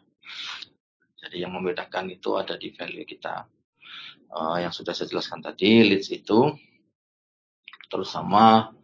Jadi 1.25 1.41
yang 1.41 1.57
membedakan 1.57 2.13
itu 2.13 2.37
ada 2.37 2.61
di 2.61 2.71
value 2.71 3.09
kita. 3.09 3.49
Uh, 4.29 4.61
yang 4.61 4.75
sudah 4.75 4.93
saya 4.93 5.09
jelaskan 5.09 5.41
tadi, 5.41 5.87
leads 5.87 6.13
itu 6.13 6.53
terus 7.87 8.11
sama 8.11 8.75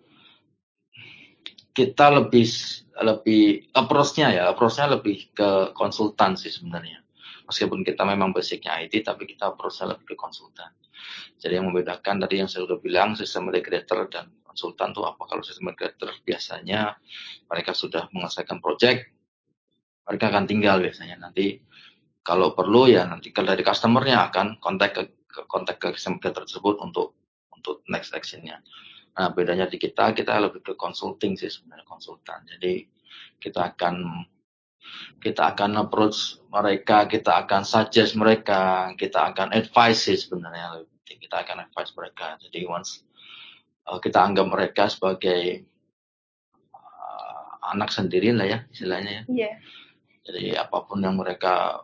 kita 1.74 2.12
lebih 2.12 2.46
lebih 3.02 3.66
approach-nya 3.74 4.28
ya 4.30 4.42
approach-nya 4.52 4.86
lebih 4.94 5.32
ke 5.34 5.74
konsultan 5.74 6.38
sih 6.38 6.52
sebenarnya 6.52 7.01
meskipun 7.52 7.84
kita 7.84 8.08
memang 8.08 8.32
basicnya 8.32 8.80
IT 8.80 9.04
tapi 9.04 9.28
kita 9.28 9.52
approach-nya 9.52 9.92
lebih 9.92 10.12
ke 10.12 10.16
konsultan. 10.16 10.72
Jadi 11.36 11.60
yang 11.60 11.68
membedakan 11.68 12.24
tadi 12.24 12.40
yang 12.40 12.48
saya 12.48 12.64
sudah 12.64 12.80
bilang 12.80 13.12
sistem 13.12 13.52
integrator 13.52 14.08
dan 14.08 14.32
konsultan 14.40 14.96
tuh 14.96 15.04
apa? 15.04 15.20
Kalau 15.28 15.44
sistem 15.44 15.76
integrator 15.76 16.16
biasanya 16.24 16.96
mereka 17.52 17.76
sudah 17.76 18.08
mengelesaikan 18.16 18.64
project 18.64 19.12
mereka 20.08 20.24
akan 20.34 20.44
tinggal 20.48 20.80
biasanya. 20.80 21.20
Nanti 21.20 21.60
kalau 22.24 22.56
perlu 22.56 22.88
ya 22.90 23.04
nanti 23.04 23.30
kalau 23.34 23.52
dari 23.52 23.62
customernya 23.62 24.32
akan 24.32 24.58
kontak 24.58 24.96
ke, 24.96 25.02
kontak 25.46 25.76
ke 25.76 25.92
sistem 25.94 26.16
integrator 26.16 26.48
tersebut 26.48 26.80
untuk 26.80 27.14
untuk 27.52 27.84
next 27.86 28.10
actionnya. 28.16 28.58
Nah, 29.12 29.28
bedanya 29.28 29.68
di 29.68 29.76
kita, 29.76 30.16
kita 30.16 30.40
lebih 30.40 30.64
ke 30.64 30.72
consulting 30.72 31.36
sih 31.36 31.52
sebenarnya 31.52 31.84
konsultan. 31.84 32.48
Jadi 32.48 32.88
kita 33.36 33.76
akan 33.76 34.24
kita 35.22 35.54
akan 35.54 35.86
approach 35.88 36.42
mereka, 36.50 37.06
kita 37.06 37.46
akan 37.46 37.62
suggest 37.62 38.18
mereka, 38.18 38.92
kita 38.98 39.32
akan 39.32 39.54
advise 39.54 40.06
sih 40.06 40.18
sebenarnya 40.18 40.84
kita 41.32 41.48
akan 41.48 41.64
advise 41.64 41.96
mereka. 41.96 42.36
Jadi 42.44 42.68
once 42.68 43.08
uh, 43.88 43.96
kita 43.96 44.20
anggap 44.20 44.46
mereka 44.52 44.92
sebagai 44.92 45.64
uh, 46.76 47.72
anak 47.72 47.88
sendiri 47.88 48.36
lah 48.36 48.44
ya 48.44 48.58
istilahnya. 48.68 49.24
Yeah. 49.32 49.56
Jadi 50.28 50.52
apa 50.60 50.84
pun 50.84 51.00
yang 51.00 51.16
mereka 51.16 51.82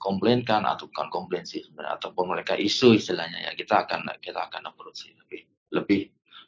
komplainkan 0.00 0.64
atau 0.64 0.88
bukan 0.88 1.12
komplain 1.12 1.44
sih 1.44 1.60
sebenarnya 1.60 2.00
ataupun 2.00 2.32
mereka 2.32 2.56
isu 2.56 2.96
istilahnya 2.96 3.44
ya 3.44 3.52
kita 3.52 3.84
akan 3.84 4.08
kita 4.24 4.48
akan 4.48 4.72
approach 4.72 5.04
sih 5.04 5.12
lebih 5.12 5.44
lebih 5.76 6.00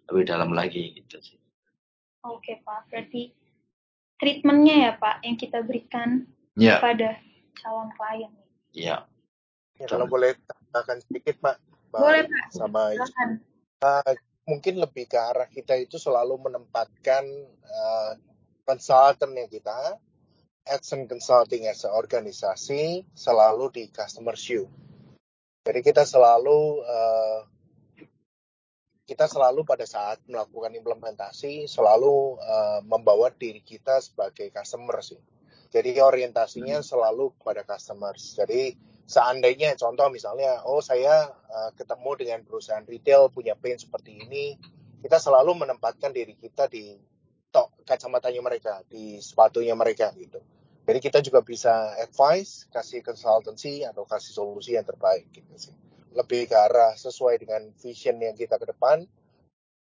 lebih 0.08 0.24
dalam 0.24 0.56
lagi 0.56 0.96
gitu 0.96 1.20
sih. 1.20 1.38
Oke 2.22 2.62
Pak, 2.64 2.88
berarti 2.88 3.34
treatmentnya 4.22 4.76
ya 4.78 4.92
Pak 5.02 5.26
yang 5.26 5.34
kita 5.34 5.58
berikan 5.66 6.30
Ya, 6.52 6.76
kepada 6.78 7.16
calon 7.58 7.88
klien. 7.96 8.32
ya. 8.76 9.08
Ya, 9.80 9.86
kalau 9.88 10.04
boleh 10.04 10.36
tambahkan 10.44 11.00
sedikit 11.00 11.40
Pak, 11.42 11.56
Boleh 11.90 12.28
Pak, 12.28 12.44
sama 12.54 12.92
uh, 12.92 14.12
mungkin 14.46 14.78
lebih 14.78 15.08
ke 15.10 15.16
arah 15.18 15.48
kita 15.48 15.74
itu 15.80 15.96
selalu 15.96 16.38
menempatkan 16.38 17.24
uh, 17.66 18.12
konsultan 18.68 19.32
yang 19.34 19.48
kita, 19.48 19.96
Edson 20.68 21.10
Consulting 21.10 21.66
as 21.66 21.82
a 21.82 21.90
organisasi 21.90 23.02
selalu 23.16 23.72
di 23.74 23.84
customer 23.90 24.38
shoe. 24.38 24.68
Jadi 25.66 25.80
kita 25.82 26.06
selalu 26.06 26.84
uh, 26.86 27.48
kita 29.12 29.28
selalu 29.28 29.68
pada 29.68 29.84
saat 29.84 30.24
melakukan 30.24 30.72
implementasi 30.72 31.68
selalu 31.68 32.40
uh, 32.40 32.80
membawa 32.80 33.28
diri 33.28 33.60
kita 33.60 34.00
sebagai 34.00 34.48
customer 34.48 35.04
sih. 35.04 35.20
Jadi 35.68 36.00
orientasinya 36.00 36.80
selalu 36.80 37.36
kepada 37.36 37.60
customers. 37.68 38.40
Jadi 38.40 38.72
seandainya 39.04 39.76
contoh 39.76 40.08
misalnya, 40.08 40.64
oh 40.64 40.80
saya 40.80 41.28
uh, 41.28 41.70
ketemu 41.76 42.10
dengan 42.16 42.40
perusahaan 42.40 42.88
retail 42.88 43.28
punya 43.28 43.52
pain 43.52 43.76
seperti 43.76 44.16
ini, 44.16 44.56
kita 45.04 45.20
selalu 45.20 45.60
menempatkan 45.60 46.16
diri 46.16 46.32
kita 46.32 46.72
di 46.72 46.96
tok 47.52 47.84
kacamatanya 47.84 48.40
mereka, 48.40 48.80
di 48.88 49.20
sepatunya 49.20 49.76
mereka 49.76 50.08
gitu. 50.16 50.40
Jadi 50.88 50.98
kita 51.04 51.20
juga 51.20 51.44
bisa 51.44 52.00
advice, 52.00 52.64
kasih 52.72 53.04
consultancy 53.04 53.84
atau 53.84 54.08
kasih 54.08 54.32
solusi 54.32 54.72
yang 54.72 54.88
terbaik 54.88 55.28
gitu 55.36 55.52
sih. 55.60 55.76
Lebih 56.12 56.52
ke 56.52 56.56
arah 56.56 56.92
sesuai 56.94 57.40
dengan 57.40 57.72
vision 57.80 58.20
yang 58.20 58.36
kita 58.36 58.60
ke 58.60 58.68
depan. 58.68 59.04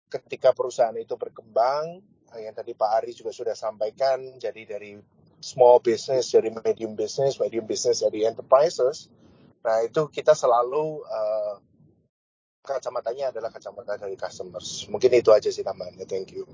Ketika 0.10 0.54
perusahaan 0.54 0.96
itu 0.98 1.14
berkembang, 1.18 2.02
yang 2.38 2.54
tadi 2.54 2.78
Pak 2.78 2.90
Ari 3.02 3.12
juga 3.14 3.34
sudah 3.34 3.54
sampaikan, 3.58 4.38
jadi 4.38 4.78
dari 4.78 4.98
small 5.42 5.82
business, 5.82 6.34
dari 6.34 6.54
medium 6.54 6.94
business, 6.94 7.42
medium 7.42 7.66
business 7.66 8.06
dari 8.06 8.26
enterprises. 8.26 9.10
Nah 9.66 9.82
itu 9.82 10.10
kita 10.10 10.38
selalu 10.38 11.02
uh, 11.06 11.56
kacamatanya 12.62 13.34
adalah 13.34 13.50
kacamata 13.50 13.98
dari 13.98 14.14
customers. 14.14 14.86
Mungkin 14.92 15.10
itu 15.18 15.34
aja 15.34 15.50
sih 15.50 15.66
tambahannya. 15.66 16.06
Thank 16.06 16.38
you. 16.38 16.46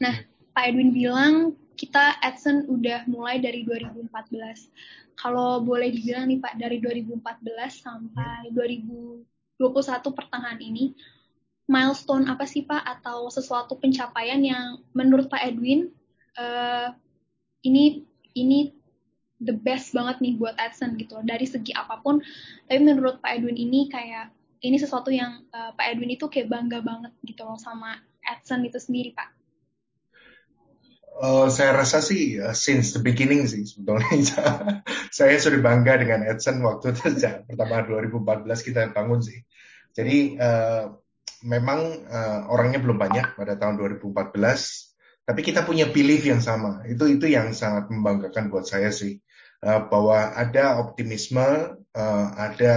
Nah, 0.00 0.24
Pak 0.52 0.64
Edwin 0.68 0.92
bilang 0.92 1.56
kita 1.76 2.20
Adsen 2.20 2.68
udah 2.68 3.08
mulai 3.08 3.40
dari 3.40 3.64
2014. 3.64 4.68
Kalau 5.16 5.60
boleh 5.64 5.92
dibilang 5.92 6.28
nih 6.28 6.40
Pak, 6.40 6.60
dari 6.60 6.80
2014 6.80 7.20
sampai 7.80 8.52
2021 8.52 9.24
pertengahan 10.12 10.60
ini, 10.60 10.92
milestone 11.68 12.28
apa 12.28 12.44
sih 12.44 12.64
Pak 12.68 12.84
atau 13.00 13.32
sesuatu 13.32 13.80
pencapaian 13.80 14.40
yang 14.44 14.80
menurut 14.92 15.32
Pak 15.32 15.40
Edwin 15.40 15.88
uh, 16.36 16.92
ini 17.64 18.04
ini 18.36 18.76
the 19.42 19.56
best 19.56 19.90
banget 19.96 20.22
nih 20.22 20.38
buat 20.38 20.54
Adsen 20.60 20.94
gitu 21.00 21.18
dari 21.24 21.48
segi 21.48 21.72
apa 21.72 21.98
pun. 22.04 22.20
Tapi 22.68 22.80
menurut 22.82 23.18
Pak 23.24 23.40
Edwin 23.40 23.56
ini 23.56 23.88
kayak 23.88 24.30
ini 24.62 24.78
sesuatu 24.78 25.10
yang 25.10 25.42
uh, 25.50 25.74
Pak 25.74 25.96
Edwin 25.96 26.14
itu 26.14 26.28
kayak 26.28 26.52
bangga 26.52 26.78
banget 26.84 27.12
gitu 27.26 27.42
loh 27.42 27.58
sama 27.58 27.98
Adsen 28.22 28.62
itu 28.62 28.78
sendiri 28.78 29.16
Pak. 29.16 29.41
Uh, 31.12 31.52
saya 31.52 31.76
rasa 31.76 32.00
sih 32.00 32.40
uh, 32.40 32.56
since 32.56 32.96
the 32.96 33.00
beginning 33.04 33.44
sih 33.46 33.62
sebetulnya 33.68 34.10
saya 35.18 35.36
sudah 35.38 35.60
bangga 35.60 36.00
dengan 36.00 36.24
Edson 36.26 36.64
waktu 36.64 36.96
itu 36.96 37.14
sejak 37.14 37.46
pertama 37.46 37.84
2014 37.84 38.48
kita 38.66 38.90
bangun 38.90 39.20
sih. 39.20 39.44
Jadi 39.92 40.40
uh, 40.40 40.88
memang 41.44 41.80
uh, 42.06 42.40
orangnya 42.48 42.80
belum 42.80 42.98
banyak 42.98 43.36
pada 43.36 43.58
tahun 43.58 43.76
2014, 43.76 44.34
tapi 45.26 45.40
kita 45.42 45.66
punya 45.66 45.90
belief 45.90 46.24
yang 46.24 46.40
sama. 46.40 46.86
Itu 46.88 47.06
itu 47.10 47.28
yang 47.28 47.52
sangat 47.52 47.90
membanggakan 47.92 48.48
buat 48.48 48.64
saya 48.64 48.88
sih 48.94 49.20
uh, 49.62 49.86
bahwa 49.86 50.32
ada 50.32 50.80
optimisme, 50.80 51.76
uh, 51.92 52.26
ada 52.34 52.74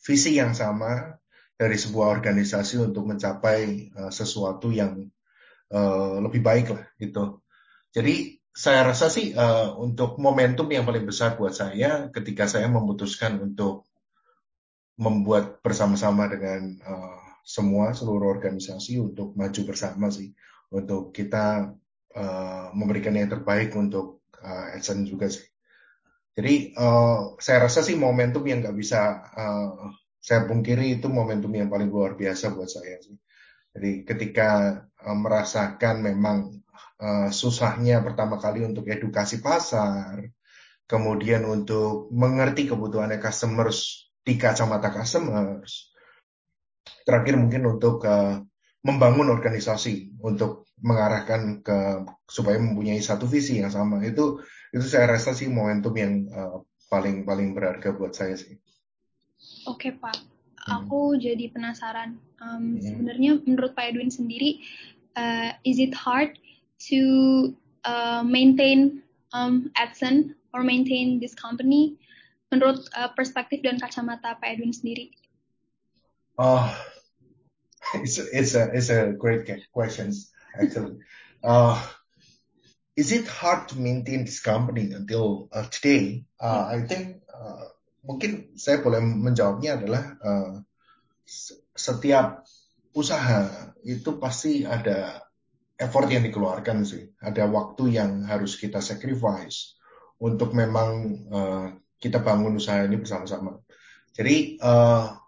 visi 0.00 0.38
yang 0.38 0.54
sama 0.54 1.18
dari 1.58 1.76
sebuah 1.78 2.10
organisasi 2.10 2.78
untuk 2.82 3.06
mencapai 3.10 3.92
uh, 3.94 4.10
sesuatu 4.12 4.70
yang 4.70 5.08
uh, 5.72 6.18
lebih 6.22 6.42
baik 6.42 6.74
lah 6.74 6.84
gitu. 6.98 7.41
Jadi 7.92 8.40
saya 8.52 8.84
rasa 8.84 9.08
sih 9.08 9.32
uh, 9.32 9.76
untuk 9.80 10.20
momentum 10.20 10.68
yang 10.68 10.84
paling 10.84 11.08
besar 11.08 11.36
buat 11.40 11.56
saya 11.56 12.12
ketika 12.12 12.44
saya 12.48 12.68
memutuskan 12.68 13.40
untuk 13.40 13.88
membuat 15.00 15.64
bersama-sama 15.64 16.28
dengan 16.28 16.76
uh, 16.84 17.20
semua 17.44 17.96
seluruh 17.96 18.28
organisasi 18.28 19.00
untuk 19.00 19.32
maju 19.36 19.60
bersama 19.64 20.12
sih 20.12 20.36
untuk 20.68 21.12
kita 21.16 21.72
uh, 22.16 22.66
memberikan 22.76 23.16
yang 23.16 23.28
terbaik 23.28 23.72
untuk 23.72 24.24
uh, 24.40 24.72
Edson 24.76 25.08
juga 25.08 25.32
sih. 25.32 25.48
Jadi 26.32 26.72
uh, 26.76 27.36
saya 27.36 27.68
rasa 27.68 27.84
sih 27.84 27.96
momentum 27.96 28.44
yang 28.48 28.64
nggak 28.64 28.76
bisa 28.76 29.20
uh, 29.36 29.92
saya 30.16 30.48
pungkiri 30.48 30.96
itu 30.96 31.12
momentum 31.12 31.52
yang 31.52 31.68
paling 31.68 31.92
luar 31.92 32.16
biasa 32.16 32.56
buat 32.56 32.68
saya 32.72 33.00
sih. 33.04 33.16
Jadi 33.72 34.04
ketika 34.08 34.80
uh, 35.02 35.16
merasakan 35.16 36.04
memang 36.04 36.61
susahnya 37.34 37.98
pertama 37.98 38.38
kali 38.38 38.62
untuk 38.62 38.86
edukasi 38.86 39.42
pasar, 39.42 40.22
kemudian 40.86 41.42
untuk 41.42 42.12
mengerti 42.14 42.70
kebutuhannya 42.70 43.18
customers 43.18 44.10
di 44.22 44.38
kacamata 44.38 44.94
customers, 44.94 45.90
terakhir 47.02 47.34
mungkin 47.38 47.66
untuk 47.66 48.06
uh, 48.06 48.38
membangun 48.82 49.30
organisasi 49.30 50.18
untuk 50.22 50.66
mengarahkan 50.82 51.62
ke 51.62 51.78
supaya 52.26 52.58
mempunyai 52.58 52.98
satu 52.98 53.30
visi 53.30 53.62
yang 53.62 53.70
sama 53.70 54.02
itu 54.02 54.42
itu 54.74 54.82
saya 54.82 55.14
rasa 55.14 55.30
sih 55.30 55.46
momentum 55.46 55.94
yang 55.94 56.26
uh, 56.34 56.58
paling 56.90 57.22
paling 57.22 57.54
berharga 57.54 57.94
buat 57.94 58.12
saya 58.18 58.34
sih. 58.34 58.58
Oke 59.70 59.94
Pak, 59.94 60.18
hmm. 60.18 60.70
aku 60.82 61.14
jadi 61.18 61.46
penasaran. 61.54 62.18
Um, 62.42 62.78
hmm. 62.78 62.82
Sebenarnya 62.82 63.30
menurut 63.46 63.78
Pak 63.78 63.94
Edwin 63.94 64.10
sendiri, 64.10 64.58
uh, 65.14 65.54
is 65.62 65.78
it 65.78 65.94
hard 65.94 66.34
to 66.90 67.54
uh, 67.84 68.22
maintain 68.22 69.02
um, 69.32 69.70
Adsen 69.76 70.34
or 70.54 70.62
maintain 70.62 71.20
this 71.20 71.34
company 71.34 71.96
menurut 72.52 72.84
uh, 72.92 73.08
perspektif 73.16 73.64
dan 73.64 73.80
kacamata 73.80 74.36
Pak 74.36 74.56
Edwin 74.56 74.76
sendiri? 74.76 75.14
Oh, 76.36 76.68
it's 77.94 78.20
a, 78.20 78.24
it's 78.32 78.52
a 78.54 78.62
it's 78.72 78.90
a 78.92 79.12
great 79.16 79.48
question 79.72 80.12
actually. 80.56 81.00
Uh, 81.42 81.74
is 82.94 83.10
it 83.10 83.26
hard 83.26 83.66
to 83.66 83.74
maintain 83.74 84.22
this 84.22 84.38
company 84.38 84.94
until 84.94 85.50
uh, 85.50 85.66
today? 85.74 86.22
Uh, 86.38 86.70
I 86.70 86.86
think 86.86 87.26
uh, 87.34 87.66
mungkin 88.06 88.54
saya 88.54 88.78
boleh 88.78 89.02
menjawabnya 89.02 89.82
adalah 89.82 90.04
uh, 90.22 90.52
setiap 91.74 92.46
usaha 92.94 93.74
itu 93.82 94.22
pasti 94.22 94.62
ada 94.62 95.21
effort 95.82 96.06
yang 96.08 96.22
dikeluarkan 96.22 96.86
sih. 96.86 97.10
Ada 97.18 97.50
waktu 97.50 97.98
yang 97.98 98.22
harus 98.24 98.54
kita 98.54 98.78
sacrifice 98.78 99.74
untuk 100.22 100.54
memang 100.54 100.90
uh, 101.28 101.66
kita 101.98 102.22
bangun 102.22 102.56
usaha 102.56 102.86
ini 102.86 102.96
bersama-sama. 102.98 103.58
Jadi 104.14 104.62
uh, 104.62 105.18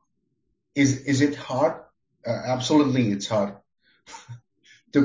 is 0.78 1.04
is 1.10 1.18
it 1.20 1.34
hard? 1.34 1.82
Uh, 2.22 2.54
absolutely, 2.54 3.10
it's 3.10 3.26
hard. 3.26 3.58
to 4.94 5.02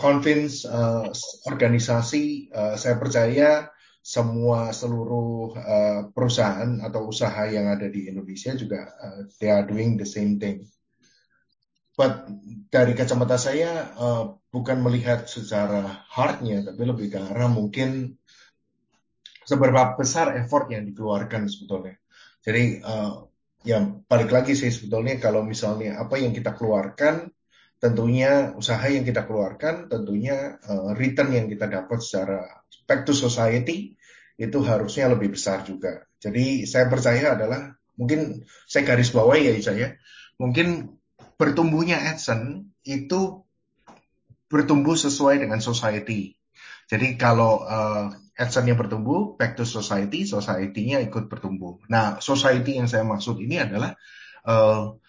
convince 0.00 0.64
uh, 0.64 1.12
organisasi, 1.44 2.48
uh, 2.56 2.74
saya 2.80 2.96
percaya 2.96 3.68
semua 4.00 4.72
seluruh 4.72 5.52
uh, 5.60 6.00
perusahaan 6.16 6.80
atau 6.80 7.12
usaha 7.12 7.44
yang 7.44 7.68
ada 7.68 7.92
di 7.92 8.08
Indonesia 8.08 8.56
juga 8.56 8.88
uh, 8.96 9.28
they 9.36 9.52
are 9.52 9.68
doing 9.68 10.00
the 10.00 10.08
same 10.08 10.40
thing. 10.40 10.64
But 12.00 12.32
dari 12.72 12.96
kacamata 12.96 13.36
saya 13.36 13.92
uh, 13.92 14.40
bukan 14.48 14.80
melihat 14.80 15.28
secara 15.28 16.00
hardnya, 16.08 16.64
tapi 16.64 16.88
lebih 16.88 17.12
ke 17.12 17.20
arah 17.20 17.52
mungkin 17.52 18.16
seberapa 19.44 20.00
besar 20.00 20.32
effort 20.40 20.72
yang 20.72 20.88
dikeluarkan 20.88 21.44
sebetulnya. 21.52 22.00
Jadi 22.40 22.80
uh, 22.80 23.28
ya 23.68 23.84
balik 24.08 24.32
lagi 24.32 24.56
sih 24.56 24.72
sebetulnya 24.72 25.20
kalau 25.20 25.44
misalnya 25.44 26.00
apa 26.00 26.16
yang 26.16 26.32
kita 26.32 26.56
keluarkan, 26.56 27.28
tentunya 27.76 28.56
usaha 28.56 28.88
yang 28.88 29.04
kita 29.04 29.28
keluarkan, 29.28 29.92
tentunya 29.92 30.56
uh, 30.64 30.96
return 30.96 31.36
yang 31.36 31.52
kita 31.52 31.68
dapat 31.68 32.00
secara 32.00 32.64
back 32.88 33.04
to 33.04 33.12
society 33.12 33.92
itu 34.40 34.58
harusnya 34.64 35.12
lebih 35.12 35.36
besar 35.36 35.68
juga. 35.68 36.08
Jadi 36.16 36.64
saya 36.64 36.88
percaya 36.88 37.36
adalah 37.36 37.76
mungkin 38.00 38.40
saya 38.64 38.88
garis 38.88 39.12
bawahi 39.12 39.52
ya 39.52 39.52
Ica 39.52 39.72
ya, 39.76 39.92
mungkin 40.40 40.96
bertumbuhnya 41.40 41.96
Edson 42.12 42.68
itu 42.84 43.40
bertumbuh 44.52 44.92
sesuai 44.92 45.40
dengan 45.40 45.64
society. 45.64 46.36
Jadi 46.84 47.16
kalau 47.16 47.64
uh, 47.64 48.12
Edson 48.36 48.68
yang 48.68 48.76
bertumbuh, 48.76 49.40
back 49.40 49.56
to 49.56 49.64
society, 49.64 50.28
society-nya 50.28 51.00
ikut 51.00 51.32
bertumbuh. 51.32 51.80
Nah, 51.88 52.20
society 52.20 52.76
yang 52.76 52.90
saya 52.90 53.08
maksud 53.08 53.40
ini 53.40 53.56
adalah 53.56 53.96
uh, 54.44 55.00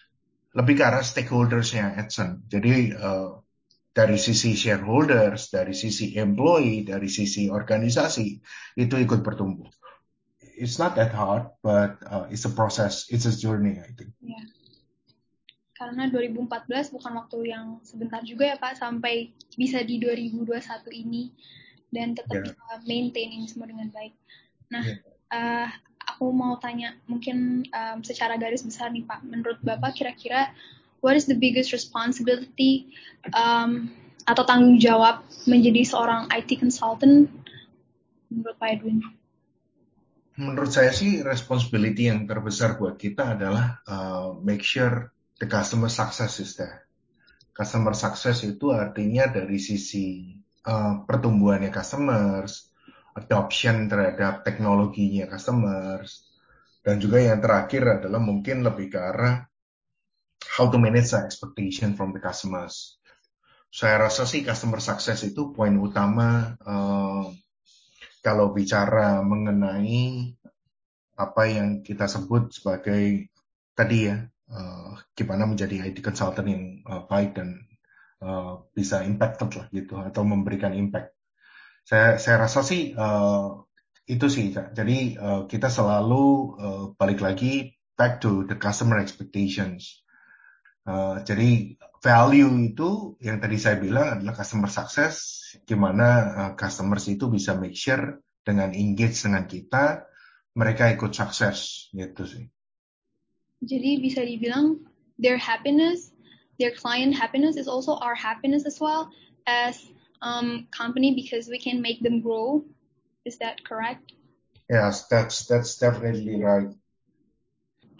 lebih 0.56 0.80
ke 0.80 0.84
arah 0.88 1.04
stakeholders-nya 1.04 2.00
Edson. 2.00 2.48
Jadi 2.48 2.96
uh, 2.96 3.44
dari 3.92 4.16
sisi 4.16 4.56
shareholders, 4.56 5.52
dari 5.52 5.76
sisi 5.76 6.16
employee, 6.16 6.88
dari 6.88 7.12
sisi 7.12 7.52
organisasi 7.52 8.40
itu 8.80 8.94
ikut 8.96 9.20
bertumbuh. 9.20 9.68
It's 10.56 10.80
not 10.80 10.96
that 10.96 11.12
hard, 11.12 11.52
but 11.60 12.00
uh, 12.08 12.30
it's 12.32 12.48
a 12.48 12.52
process, 12.52 13.10
it's 13.12 13.28
a 13.28 13.34
journey, 13.34 13.82
I 13.82 13.92
think. 13.92 14.16
Yeah. 14.22 14.61
Karena 15.82 16.06
2014 16.06 16.94
bukan 16.94 17.12
waktu 17.18 17.38
yang 17.50 17.82
sebentar 17.82 18.22
juga 18.22 18.54
ya 18.54 18.56
Pak, 18.56 18.78
sampai 18.78 19.34
bisa 19.58 19.82
di 19.82 19.98
2021 19.98 20.54
ini 20.94 21.34
dan 21.90 22.14
tetap 22.14 22.38
yeah. 22.38 22.54
bisa 22.54 22.74
maintain 22.86 23.34
ini 23.34 23.50
semua 23.50 23.66
dengan 23.66 23.90
baik. 23.90 24.14
Nah, 24.70 24.86
yeah. 24.86 24.98
uh, 25.34 25.68
aku 26.06 26.30
mau 26.30 26.54
tanya 26.62 26.94
mungkin 27.10 27.66
um, 27.74 27.98
secara 28.06 28.38
garis 28.38 28.62
besar 28.62 28.94
nih 28.94 29.02
Pak, 29.02 29.26
menurut 29.26 29.58
Bapak 29.66 29.98
kira-kira 29.98 30.54
what 31.02 31.18
is 31.18 31.26
the 31.26 31.36
biggest 31.36 31.74
responsibility 31.74 32.94
um, 33.34 33.90
atau 34.30 34.46
tanggung 34.46 34.78
jawab 34.78 35.26
menjadi 35.50 35.82
seorang 35.82 36.30
IT 36.30 36.62
consultant 36.62 37.26
menurut 38.30 38.56
Pak 38.56 38.78
Edwin? 38.78 39.02
Menurut 40.40 40.72
saya 40.72 40.88
sih 40.96 41.20
responsibility 41.20 42.08
yang 42.08 42.24
terbesar 42.24 42.80
buat 42.80 42.96
kita 42.96 43.36
adalah 43.36 43.84
uh, 43.84 44.32
make 44.40 44.64
sure 44.64 45.11
the 45.42 45.50
customer 45.50 45.90
success 45.90 46.38
is 46.38 46.54
there. 46.54 46.86
Customer 47.50 47.98
success 47.98 48.46
itu 48.46 48.70
artinya 48.70 49.26
dari 49.26 49.58
sisi 49.58 50.38
uh, 50.62 51.02
pertumbuhannya 51.02 51.74
customers, 51.74 52.70
adoption 53.18 53.90
terhadap 53.90 54.46
teknologinya 54.46 55.26
customers, 55.26 56.30
dan 56.86 57.02
juga 57.02 57.18
yang 57.18 57.42
terakhir 57.42 57.82
adalah 57.98 58.22
mungkin 58.22 58.62
lebih 58.62 58.94
ke 58.94 58.98
arah 59.02 59.42
how 60.54 60.70
to 60.70 60.78
manage 60.78 61.10
the 61.10 61.18
expectation 61.18 61.98
from 61.98 62.14
the 62.14 62.22
customers. 62.22 63.02
Saya 63.66 63.98
rasa 63.98 64.22
sih 64.22 64.46
customer 64.46 64.78
success 64.78 65.26
itu 65.26 65.50
poin 65.50 65.74
utama 65.74 66.54
uh, 66.62 67.26
kalau 68.22 68.54
bicara 68.54 69.18
mengenai 69.26 70.38
apa 71.18 71.42
yang 71.50 71.82
kita 71.82 72.06
sebut 72.06 72.54
sebagai 72.54 73.26
tadi 73.74 74.06
ya 74.06 74.22
uh, 74.52 74.94
gimana 75.16 75.48
menjadi 75.48 75.88
IT 75.88 76.04
consultant 76.04 76.46
yang 76.46 76.84
uh, 76.84 77.08
baik 77.08 77.34
dan 77.34 77.64
uh, 78.20 78.62
bisa 78.76 79.02
impacted 79.02 79.50
lah 79.56 79.66
gitu 79.72 79.98
atau 79.98 80.22
memberikan 80.22 80.76
impact. 80.76 81.16
Saya 81.82 82.20
saya 82.20 82.46
rasa 82.46 82.62
sih 82.62 82.94
uh, 82.94 83.64
itu 84.06 84.26
sih 84.30 84.52
jadi 84.52 84.98
uh, 85.18 85.42
kita 85.50 85.66
selalu 85.72 86.24
uh, 86.60 86.84
balik 86.94 87.24
lagi 87.24 87.74
back 87.98 88.22
to 88.22 88.46
the 88.46 88.54
customer 88.54 89.02
expectations 89.02 90.02
Uh, 90.82 91.22
jadi 91.22 91.78
value 92.02 92.74
itu 92.74 93.14
yang 93.22 93.38
tadi 93.38 93.54
saya 93.54 93.78
bilang 93.78 94.18
adalah 94.18 94.34
customer 94.34 94.66
success, 94.66 95.14
gimana 95.62 96.06
uh, 96.34 96.52
customers 96.58 97.06
itu 97.06 97.30
bisa 97.30 97.54
make 97.54 97.78
sure 97.78 98.18
dengan 98.42 98.74
engage 98.74 99.22
dengan 99.22 99.46
kita, 99.46 100.10
mereka 100.58 100.90
ikut 100.90 101.14
sukses 101.14 101.86
gitu 101.94 102.26
sih. 102.26 102.50
Jadi 103.62 104.02
bisa 104.02 104.26
dibilang 104.26 104.82
their 105.22 105.38
happiness, 105.38 106.10
their 106.58 106.74
client 106.74 107.14
happiness 107.14 107.54
is 107.54 107.70
also 107.70 107.94
our 108.02 108.14
happiness 108.14 108.66
as 108.66 108.82
well 108.82 109.10
as 109.46 109.78
um, 110.22 110.66
company 110.74 111.14
because 111.14 111.46
we 111.46 111.58
can 111.58 111.82
make 111.82 112.02
them 112.02 112.20
grow. 112.20 112.66
Is 113.22 113.38
that 113.38 113.62
correct? 113.62 114.14
Yes, 114.66 115.06
that's 115.06 115.46
that's 115.46 115.78
definitely 115.78 116.42
right. 116.42 116.70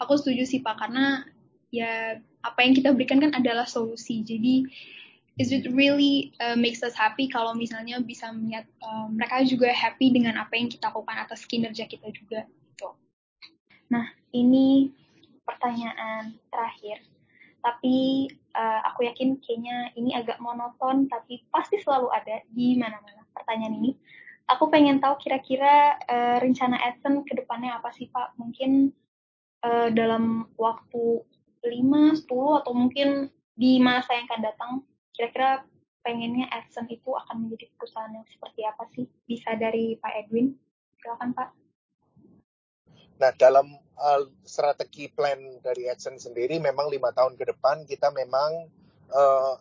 Aku 0.03 0.19
setuju 0.19 0.43
sih 0.43 0.59
Pak 0.59 0.83
karena 0.83 1.23
ya 1.71 2.19
apa 2.43 2.59
yang 2.59 2.75
kita 2.75 2.91
berikan 2.91 3.23
kan 3.23 3.31
adalah 3.31 3.63
solusi. 3.63 4.19
Jadi 4.25 4.67
is 5.39 5.49
it 5.49 5.65
really 5.71 6.35
uh, 6.43 6.59
makes 6.59 6.83
us 6.83 6.93
happy 6.93 7.31
kalau 7.31 7.55
misalnya 7.55 7.97
bisa 8.03 8.29
melihat 8.35 8.67
uh, 8.83 9.07
mereka 9.09 9.41
juga 9.47 9.71
happy 9.71 10.11
dengan 10.11 10.37
apa 10.37 10.53
yang 10.59 10.67
kita 10.67 10.91
lakukan 10.91 11.17
atas 11.17 11.47
kinerja 11.47 11.87
kita 11.87 12.11
juga 12.13 12.45
gitu. 12.45 12.89
Nah, 13.89 14.11
ini 14.35 14.91
pertanyaan 15.43 16.35
terakhir. 16.49 17.03
Tapi 17.63 18.27
uh, 18.51 18.81
aku 18.91 19.07
yakin 19.07 19.39
kayaknya 19.39 19.95
ini 19.95 20.11
agak 20.11 20.39
monoton 20.43 21.07
tapi 21.07 21.47
pasti 21.47 21.79
selalu 21.79 22.11
ada 22.11 22.43
di 22.51 22.75
mana-mana 22.75 23.23
pertanyaan 23.31 23.79
ini. 23.79 23.91
Aku 24.51 24.67
pengen 24.67 24.99
tahu 24.99 25.15
kira-kira 25.23 25.95
uh, 26.03 26.37
rencana 26.43 26.75
Edson 26.91 27.23
ke 27.23 27.31
depannya 27.39 27.79
apa 27.79 27.95
sih 27.95 28.11
Pak? 28.11 28.35
Mungkin 28.35 28.91
uh, 29.63 29.87
dalam 29.95 30.51
waktu 30.59 31.23
5, 31.63 32.27
10 32.27 32.59
atau 32.59 32.73
mungkin 32.75 33.31
di 33.55 33.79
masa 33.79 34.19
yang 34.19 34.27
akan 34.27 34.41
datang 34.43 34.71
kira-kira 35.15 35.63
pengennya 36.03 36.51
Edson 36.51 36.83
itu 36.91 37.15
akan 37.15 37.47
menjadi 37.47 37.71
perusahaan 37.79 38.11
yang 38.11 38.27
seperti 38.27 38.61
apa 38.67 38.83
sih? 38.91 39.07
Bisa 39.23 39.55
dari 39.55 39.95
Pak 39.95 40.13
Edwin? 40.27 40.51
Silakan 40.99 41.31
Pak. 41.31 41.49
Nah, 43.23 43.31
dalam 43.39 43.71
uh, 43.97 44.23
strategi 44.45 45.09
plan 45.11 45.39
dari 45.61 45.89
Edson 45.89 46.17
sendiri 46.17 46.57
memang 46.57 46.89
lima 46.89 47.13
tahun 47.13 47.37
ke 47.37 47.55
depan 47.55 47.85
kita 47.85 48.09
memang 48.13 48.69
uh, 49.13 49.55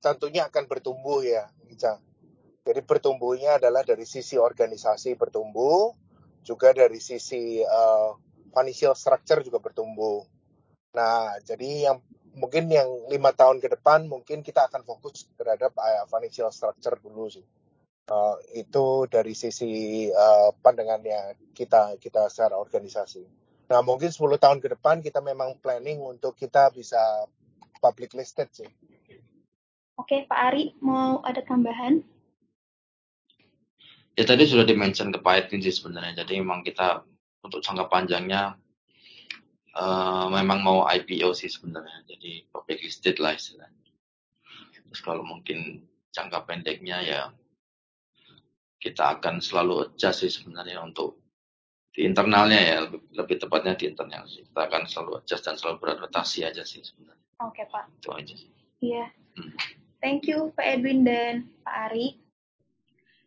tentunya 0.00 0.48
akan 0.48 0.64
bertumbuh 0.64 1.20
ya, 1.20 1.48
Ica. 1.68 2.00
Jadi 2.60 2.80
bertumbuhnya 2.84 3.56
adalah 3.56 3.84
dari 3.84 4.04
sisi 4.04 4.36
organisasi 4.36 5.16
bertumbuh, 5.16 5.92
juga 6.44 6.72
dari 6.72 7.00
sisi 7.00 7.60
uh, 7.60 8.16
financial 8.52 8.96
structure 8.96 9.40
juga 9.44 9.60
bertumbuh. 9.60 10.24
Nah, 10.96 11.36
jadi 11.44 11.92
yang 11.92 11.98
mungkin 12.36 12.70
yang 12.70 12.88
lima 13.10 13.34
tahun 13.34 13.58
ke 13.58 13.80
depan 13.80 14.06
mungkin 14.06 14.40
kita 14.40 14.70
akan 14.70 14.86
fokus 14.86 15.26
terhadap 15.34 15.74
financial 16.08 16.50
structure 16.54 16.96
dulu 17.02 17.26
sih. 17.26 17.44
Uh, 18.10 18.34
itu 18.58 19.06
dari 19.06 19.38
sisi 19.38 20.10
uh, 20.10 20.50
pandangannya 20.58 21.38
kita 21.54 21.94
kita 22.02 22.26
secara 22.26 22.58
organisasi. 22.58 23.22
Nah, 23.70 23.86
mungkin 23.86 24.10
10 24.10 24.34
tahun 24.34 24.58
ke 24.58 24.74
depan 24.74 24.98
kita 24.98 25.22
memang 25.22 25.54
planning 25.62 26.02
untuk 26.02 26.34
kita 26.34 26.74
bisa 26.74 26.98
public 27.78 28.18
listed 28.18 28.50
sih. 28.50 28.66
Oke, 29.94 30.26
Pak 30.26 30.40
Ari, 30.50 30.74
mau 30.82 31.22
ada 31.22 31.38
tambahan? 31.46 32.02
Ya 34.18 34.26
tadi 34.26 34.42
sudah 34.42 34.66
dimention 34.66 35.14
ke 35.14 35.22
Pak 35.22 35.46
Edwin 35.46 35.62
sih 35.62 35.70
sebenarnya. 35.70 36.26
Jadi 36.26 36.42
memang 36.42 36.66
kita 36.66 37.06
untuk 37.46 37.62
jangka 37.62 37.86
panjangnya 37.86 38.58
uh, 39.78 40.26
memang 40.34 40.66
mau 40.66 40.82
IPO 40.90 41.30
sih 41.32 41.46
sebenarnya, 41.46 42.04
jadi 42.10 42.44
public 42.50 42.82
listed 42.82 43.22
lah 43.22 43.38
istilahnya. 43.38 43.86
Terus 44.90 45.00
kalau 45.00 45.22
mungkin 45.22 45.86
jangka 46.10 46.42
pendeknya 46.42 46.98
ya 47.06 47.20
kita 48.80 49.20
akan 49.20 49.44
selalu 49.44 49.86
adjust 49.92 50.24
sih 50.26 50.32
sebenarnya 50.32 50.80
untuk 50.80 51.20
di 51.90 52.06
internalnya 52.06 52.60
ya 52.60 52.76
lebih, 52.88 53.02
lebih 53.12 53.36
tepatnya 53.44 53.76
di 53.76 53.84
internal 53.92 54.24
sih 54.24 54.42
kita 54.48 54.60
akan 54.66 54.82
selalu 54.88 55.20
adjust 55.20 55.44
dan 55.44 55.54
selalu 55.60 55.76
beradaptasi 55.84 56.48
aja 56.48 56.64
sih 56.64 56.80
sebenarnya. 56.80 57.26
Oke 57.44 57.68
pak. 57.68 57.86
Itu 58.00 58.10
aja 58.16 58.34
sih. 58.34 58.50
Iya. 58.80 59.12
Hmm. 59.36 59.52
Thank 60.00 60.32
you 60.32 60.48
Pak 60.56 60.80
Edwin 60.80 61.04
dan 61.04 61.52
Pak 61.60 61.92
Ari. 61.92 62.16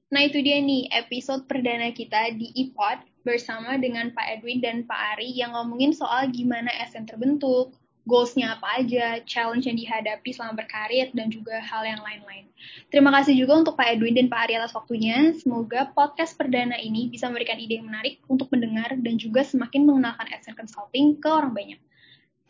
Nah 0.10 0.26
itu 0.26 0.42
dia 0.42 0.58
nih 0.62 0.90
episode 0.94 1.46
perdana 1.46 1.94
kita 1.94 2.34
di 2.34 2.50
iPod 2.54 3.02
bersama 3.26 3.78
dengan 3.78 4.14
Pak 4.14 4.38
Edwin 4.38 4.62
dan 4.62 4.86
Pak 4.86 5.18
Ari 5.18 5.34
yang 5.34 5.58
ngomongin 5.58 5.94
soal 5.94 6.30
gimana 6.30 6.70
SN 6.90 7.10
terbentuk, 7.10 7.74
goals-nya 8.04 8.60
apa 8.60 8.84
aja, 8.84 9.24
challenge 9.24 9.68
yang 9.68 9.80
dihadapi 9.80 10.30
selama 10.36 10.60
berkarir, 10.60 11.08
dan 11.16 11.32
juga 11.32 11.60
hal 11.64 11.88
yang 11.88 12.04
lain-lain. 12.04 12.52
Terima 12.92 13.12
kasih 13.16 13.36
juga 13.40 13.64
untuk 13.64 13.80
Pak 13.80 13.96
Edwin 13.96 14.16
dan 14.16 14.28
Pak 14.28 14.40
Ari 14.48 14.54
atas 14.60 14.76
waktunya. 14.76 15.32
Semoga 15.40 15.92
podcast 15.96 16.36
perdana 16.36 16.76
ini 16.76 17.08
bisa 17.08 17.32
memberikan 17.32 17.56
ide 17.60 17.80
yang 17.80 17.88
menarik 17.88 18.20
untuk 18.28 18.52
mendengar 18.52 18.92
dan 19.00 19.16
juga 19.16 19.48
semakin 19.48 19.88
mengenalkan 19.88 20.28
SN 20.36 20.56
Consulting 20.56 21.20
ke 21.24 21.30
orang 21.32 21.56
banyak. 21.56 21.80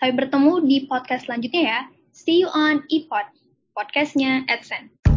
Sampai 0.02 0.14
bertemu 0.18 0.54
di 0.66 0.78
podcast 0.90 1.30
selanjutnya 1.30 1.64
ya. 1.64 1.80
See 2.14 2.42
you 2.42 2.50
on 2.50 2.86
ePod, 2.90 3.30
podcastnya 3.78 4.46
AdSense. 4.50 5.13